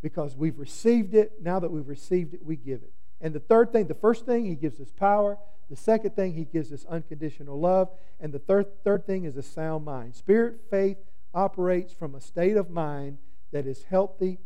Because 0.00 0.36
we've 0.36 0.58
received 0.58 1.14
it, 1.14 1.32
now 1.42 1.58
that 1.58 1.70
we've 1.70 1.88
received 1.88 2.34
it, 2.34 2.44
we 2.44 2.56
give 2.56 2.82
it. 2.82 2.92
And 3.20 3.34
the 3.34 3.40
third 3.40 3.72
thing, 3.72 3.88
the 3.88 3.94
first 3.94 4.26
thing, 4.26 4.46
he 4.46 4.54
gives 4.54 4.80
us 4.80 4.92
power. 4.92 5.38
The 5.68 5.76
second 5.76 6.14
thing, 6.14 6.34
he 6.34 6.44
gives 6.44 6.72
us 6.72 6.86
unconditional 6.88 7.58
love. 7.58 7.90
And 8.20 8.32
the 8.32 8.38
third, 8.38 8.66
third 8.84 9.06
thing 9.06 9.24
is 9.24 9.36
a 9.36 9.42
sound 9.42 9.84
mind. 9.84 10.14
Spirit, 10.14 10.60
faith, 10.70 10.98
operates 11.34 11.92
from 11.92 12.14
a 12.14 12.20
state 12.20 12.56
of 12.56 12.70
mind 12.70 13.18
that 13.52 13.66
is 13.66 13.84
healthy 13.84 14.38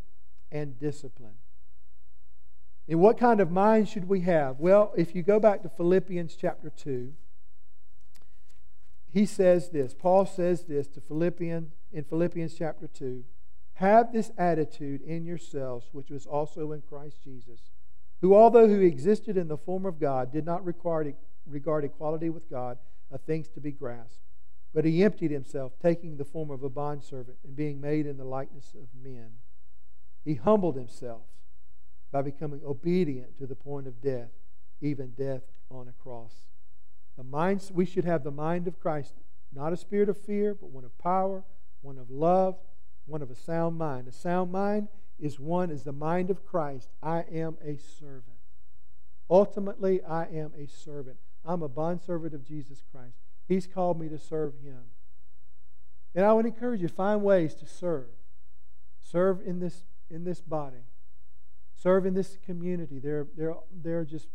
and 0.51 0.79
disciplined. 0.79 1.37
And 2.87 2.99
what 2.99 3.17
kind 3.17 3.39
of 3.39 3.49
mind 3.49 3.87
should 3.87 4.07
we 4.07 4.21
have? 4.21 4.59
Well, 4.59 4.93
if 4.97 5.15
you 5.15 5.23
go 5.23 5.39
back 5.39 5.63
to 5.63 5.69
Philippians 5.69 6.35
chapter 6.35 6.69
2, 6.69 7.13
he 9.09 9.25
says 9.25 9.69
this. 9.69 9.93
Paul 9.93 10.25
says 10.25 10.65
this 10.65 10.87
to 10.89 11.01
Philippians 11.01 11.71
in 11.91 12.03
Philippians 12.03 12.55
chapter 12.55 12.87
2. 12.87 13.23
Have 13.75 14.11
this 14.11 14.31
attitude 14.37 15.01
in 15.01 15.25
yourselves, 15.25 15.89
which 15.91 16.09
was 16.09 16.25
also 16.25 16.71
in 16.71 16.81
Christ 16.81 17.23
Jesus, 17.23 17.71
who, 18.21 18.35
although 18.35 18.67
he 18.67 18.85
existed 18.85 19.37
in 19.37 19.47
the 19.47 19.57
form 19.57 19.85
of 19.85 19.99
God, 19.99 20.31
did 20.31 20.45
not 20.45 20.65
regard, 20.65 21.13
regard 21.47 21.85
equality 21.85 22.29
with 22.29 22.49
God 22.49 22.77
a 23.11 23.17
things 23.17 23.47
to 23.49 23.59
be 23.59 23.71
grasped 23.71 24.23
but 24.73 24.85
he 24.85 25.03
emptied 25.03 25.31
himself, 25.31 25.73
taking 25.81 26.17
the 26.17 26.25
form 26.25 26.49
of 26.49 26.63
a 26.63 26.69
bondservant 26.69 27.37
and 27.43 27.55
being 27.55 27.79
made 27.79 28.05
in 28.05 28.17
the 28.17 28.25
likeness 28.25 28.73
of 28.73 28.87
men. 29.01 29.31
He 30.25 30.35
humbled 30.35 30.75
himself 30.75 31.23
by 32.11 32.21
becoming 32.21 32.61
obedient 32.65 33.37
to 33.37 33.45
the 33.45 33.55
point 33.55 33.87
of 33.87 34.01
death, 34.01 34.31
even 34.81 35.11
death 35.11 35.43
on 35.69 35.87
a 35.87 35.91
cross. 35.91 36.33
The 37.17 37.23
mind, 37.23 37.69
we 37.73 37.85
should 37.85 38.05
have 38.05 38.23
the 38.23 38.31
mind 38.31 38.67
of 38.67 38.79
Christ, 38.79 39.13
not 39.53 39.73
a 39.73 39.77
spirit 39.77 40.09
of 40.09 40.17
fear, 40.17 40.55
but 40.55 40.69
one 40.69 40.85
of 40.85 40.97
power, 40.97 41.43
one 41.81 41.97
of 41.97 42.09
love, 42.09 42.57
one 43.05 43.21
of 43.21 43.29
a 43.29 43.35
sound 43.35 43.77
mind. 43.77 44.07
A 44.07 44.11
sound 44.11 44.51
mind 44.51 44.87
is 45.19 45.39
one 45.39 45.69
is 45.69 45.83
the 45.83 45.91
mind 45.91 46.31
of 46.31 46.45
Christ. 46.45 46.89
I 47.01 47.25
am 47.31 47.57
a 47.63 47.77
servant. 47.77 48.37
Ultimately, 49.29 50.01
I 50.03 50.25
am 50.25 50.53
a 50.57 50.67
servant. 50.67 51.17
I'm 51.45 51.61
a 51.61 51.69
bondservant 51.69 52.33
of 52.33 52.45
Jesus 52.45 52.83
Christ. 52.91 53.17
He's 53.47 53.67
called 53.67 53.99
me 53.99 54.09
to 54.09 54.17
serve 54.17 54.53
Him. 54.63 54.79
And 56.15 56.25
I 56.25 56.33
would 56.33 56.45
encourage 56.45 56.81
you 56.81 56.87
find 56.87 57.23
ways 57.23 57.55
to 57.55 57.65
serve. 57.65 58.07
Serve 59.01 59.41
in 59.45 59.59
this, 59.59 59.83
in 60.09 60.23
this 60.23 60.41
body. 60.41 60.85
Serve 61.75 62.05
in 62.05 62.13
this 62.13 62.37
community. 62.45 62.99
There, 62.99 63.27
there, 63.35 63.55
there 63.71 63.99
are 63.99 64.05
just 64.05 64.27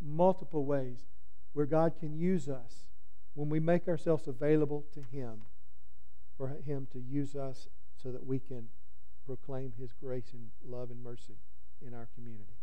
multiple 0.00 0.64
ways 0.64 1.06
where 1.52 1.66
God 1.66 1.94
can 1.98 2.16
use 2.16 2.48
us 2.48 2.86
when 3.34 3.48
we 3.48 3.60
make 3.60 3.88
ourselves 3.88 4.28
available 4.28 4.84
to 4.94 5.00
Him. 5.00 5.42
for 6.36 6.48
Him 6.64 6.86
to 6.92 6.98
use 6.98 7.36
us 7.36 7.68
so 7.96 8.10
that 8.10 8.26
we 8.26 8.38
can 8.38 8.68
proclaim 9.26 9.72
His 9.78 9.92
grace 9.92 10.32
and 10.32 10.50
love 10.66 10.90
and 10.90 11.02
mercy 11.02 11.36
in 11.84 11.94
our 11.94 12.08
community. 12.14 12.56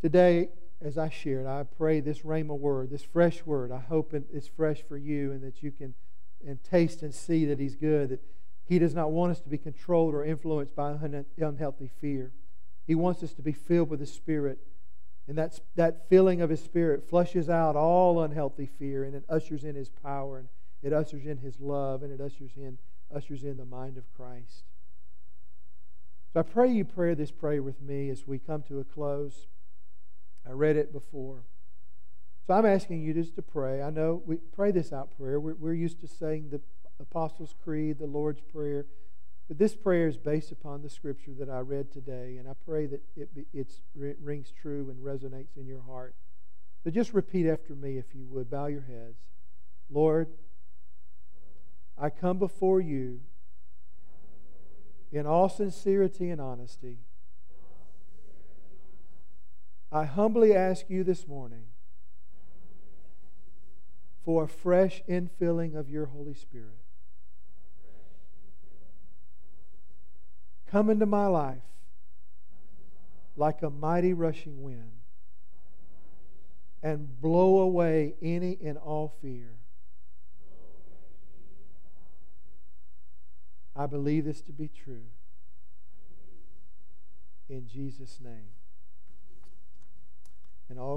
Today, 0.00 0.50
as 0.80 0.96
I 0.96 1.08
shared, 1.08 1.46
I 1.46 1.64
pray 1.64 2.00
this 2.00 2.20
Rhema 2.20 2.56
word, 2.56 2.90
this 2.90 3.02
fresh 3.02 3.44
word, 3.44 3.72
I 3.72 3.80
hope 3.80 4.14
it's 4.14 4.46
fresh 4.46 4.82
for 4.86 4.96
you 4.96 5.32
and 5.32 5.42
that 5.42 5.62
you 5.62 5.72
can 5.72 5.94
and 6.46 6.62
taste 6.62 7.02
and 7.02 7.14
see 7.14 7.44
that 7.46 7.58
He's 7.58 7.74
good, 7.74 8.10
that 8.10 8.22
He 8.64 8.78
does 8.78 8.94
not 8.94 9.10
want 9.10 9.32
us 9.32 9.40
to 9.40 9.48
be 9.48 9.58
controlled 9.58 10.14
or 10.14 10.24
influenced 10.24 10.74
by 10.74 10.96
unhealthy 11.38 11.90
fear. 12.00 12.32
He 12.86 12.94
wants 12.94 13.22
us 13.22 13.32
to 13.34 13.42
be 13.42 13.52
filled 13.52 13.90
with 13.90 14.00
the 14.00 14.06
Spirit. 14.06 14.58
And 15.26 15.36
that's, 15.36 15.60
that 15.74 16.08
filling 16.08 16.40
of 16.40 16.50
His 16.50 16.62
Spirit 16.62 17.08
flushes 17.08 17.50
out 17.50 17.76
all 17.76 18.22
unhealthy 18.22 18.66
fear 18.66 19.04
and 19.04 19.14
it 19.14 19.24
ushers 19.28 19.64
in 19.64 19.74
His 19.74 19.90
power 19.90 20.38
and 20.38 20.48
it 20.82 20.92
ushers 20.92 21.26
in 21.26 21.38
His 21.38 21.60
love 21.60 22.02
and 22.02 22.12
it 22.12 22.20
ushers 22.20 22.52
in, 22.56 22.78
ushers 23.14 23.42
in 23.42 23.56
the 23.56 23.64
mind 23.64 23.98
of 23.98 24.04
Christ. 24.14 24.62
So 26.32 26.40
I 26.40 26.42
pray 26.44 26.70
you 26.70 26.84
pray 26.84 27.14
this 27.14 27.30
prayer 27.30 27.62
with 27.62 27.82
me 27.82 28.10
as 28.10 28.26
we 28.26 28.38
come 28.38 28.62
to 28.64 28.78
a 28.80 28.84
close. 28.84 29.48
I 30.48 30.52
read 30.52 30.76
it 30.76 30.92
before. 30.92 31.44
So 32.46 32.54
I'm 32.54 32.64
asking 32.64 33.02
you 33.02 33.12
just 33.12 33.36
to 33.36 33.42
pray. 33.42 33.82
I 33.82 33.90
know 33.90 34.22
we 34.24 34.36
pray 34.36 34.70
this 34.70 34.92
out 34.92 35.16
prayer. 35.16 35.38
We're, 35.38 35.54
we're 35.54 35.74
used 35.74 36.00
to 36.00 36.08
saying 36.08 36.48
the 36.50 36.60
Apostles' 36.98 37.54
Creed, 37.62 37.98
the 37.98 38.06
Lord's 38.06 38.40
Prayer. 38.40 38.86
But 39.48 39.58
this 39.58 39.74
prayer 39.74 40.08
is 40.08 40.16
based 40.16 40.50
upon 40.50 40.82
the 40.82 40.90
scripture 40.90 41.32
that 41.38 41.48
I 41.48 41.60
read 41.60 41.90
today, 41.90 42.36
and 42.38 42.48
I 42.48 42.52
pray 42.66 42.86
that 42.86 43.02
it, 43.16 43.34
be, 43.34 43.46
it 43.52 44.16
rings 44.22 44.52
true 44.60 44.90
and 44.90 44.98
resonates 45.04 45.56
in 45.56 45.66
your 45.66 45.82
heart. 45.82 46.14
So 46.84 46.90
just 46.90 47.12
repeat 47.12 47.46
after 47.46 47.74
me, 47.74 47.98
if 47.98 48.14
you 48.14 48.24
would. 48.26 48.50
Bow 48.50 48.66
your 48.66 48.82
heads. 48.82 49.18
Lord, 49.90 50.28
I 51.96 52.10
come 52.10 52.38
before 52.38 52.80
you 52.80 53.20
in 55.10 55.26
all 55.26 55.48
sincerity 55.48 56.30
and 56.30 56.40
honesty. 56.40 56.98
I 59.90 60.04
humbly 60.04 60.54
ask 60.54 60.90
you 60.90 61.02
this 61.02 61.26
morning 61.26 61.64
for 64.24 64.44
a 64.44 64.48
fresh 64.48 65.02
infilling 65.08 65.74
of 65.74 65.88
your 65.88 66.06
Holy 66.06 66.34
Spirit. 66.34 66.76
Come 70.70 70.90
into 70.90 71.06
my 71.06 71.26
life 71.26 71.62
like 73.36 73.62
a 73.62 73.70
mighty 73.70 74.12
rushing 74.12 74.62
wind 74.62 74.92
and 76.82 77.20
blow 77.20 77.60
away 77.60 78.14
any 78.20 78.58
and 78.62 78.76
all 78.76 79.14
fear. 79.22 79.54
I 83.74 83.86
believe 83.86 84.26
this 84.26 84.42
to 84.42 84.52
be 84.52 84.68
true. 84.68 85.04
In 87.48 87.66
Jesus' 87.66 88.18
name. 88.22 88.57
And 90.70 90.78
all 90.78 90.96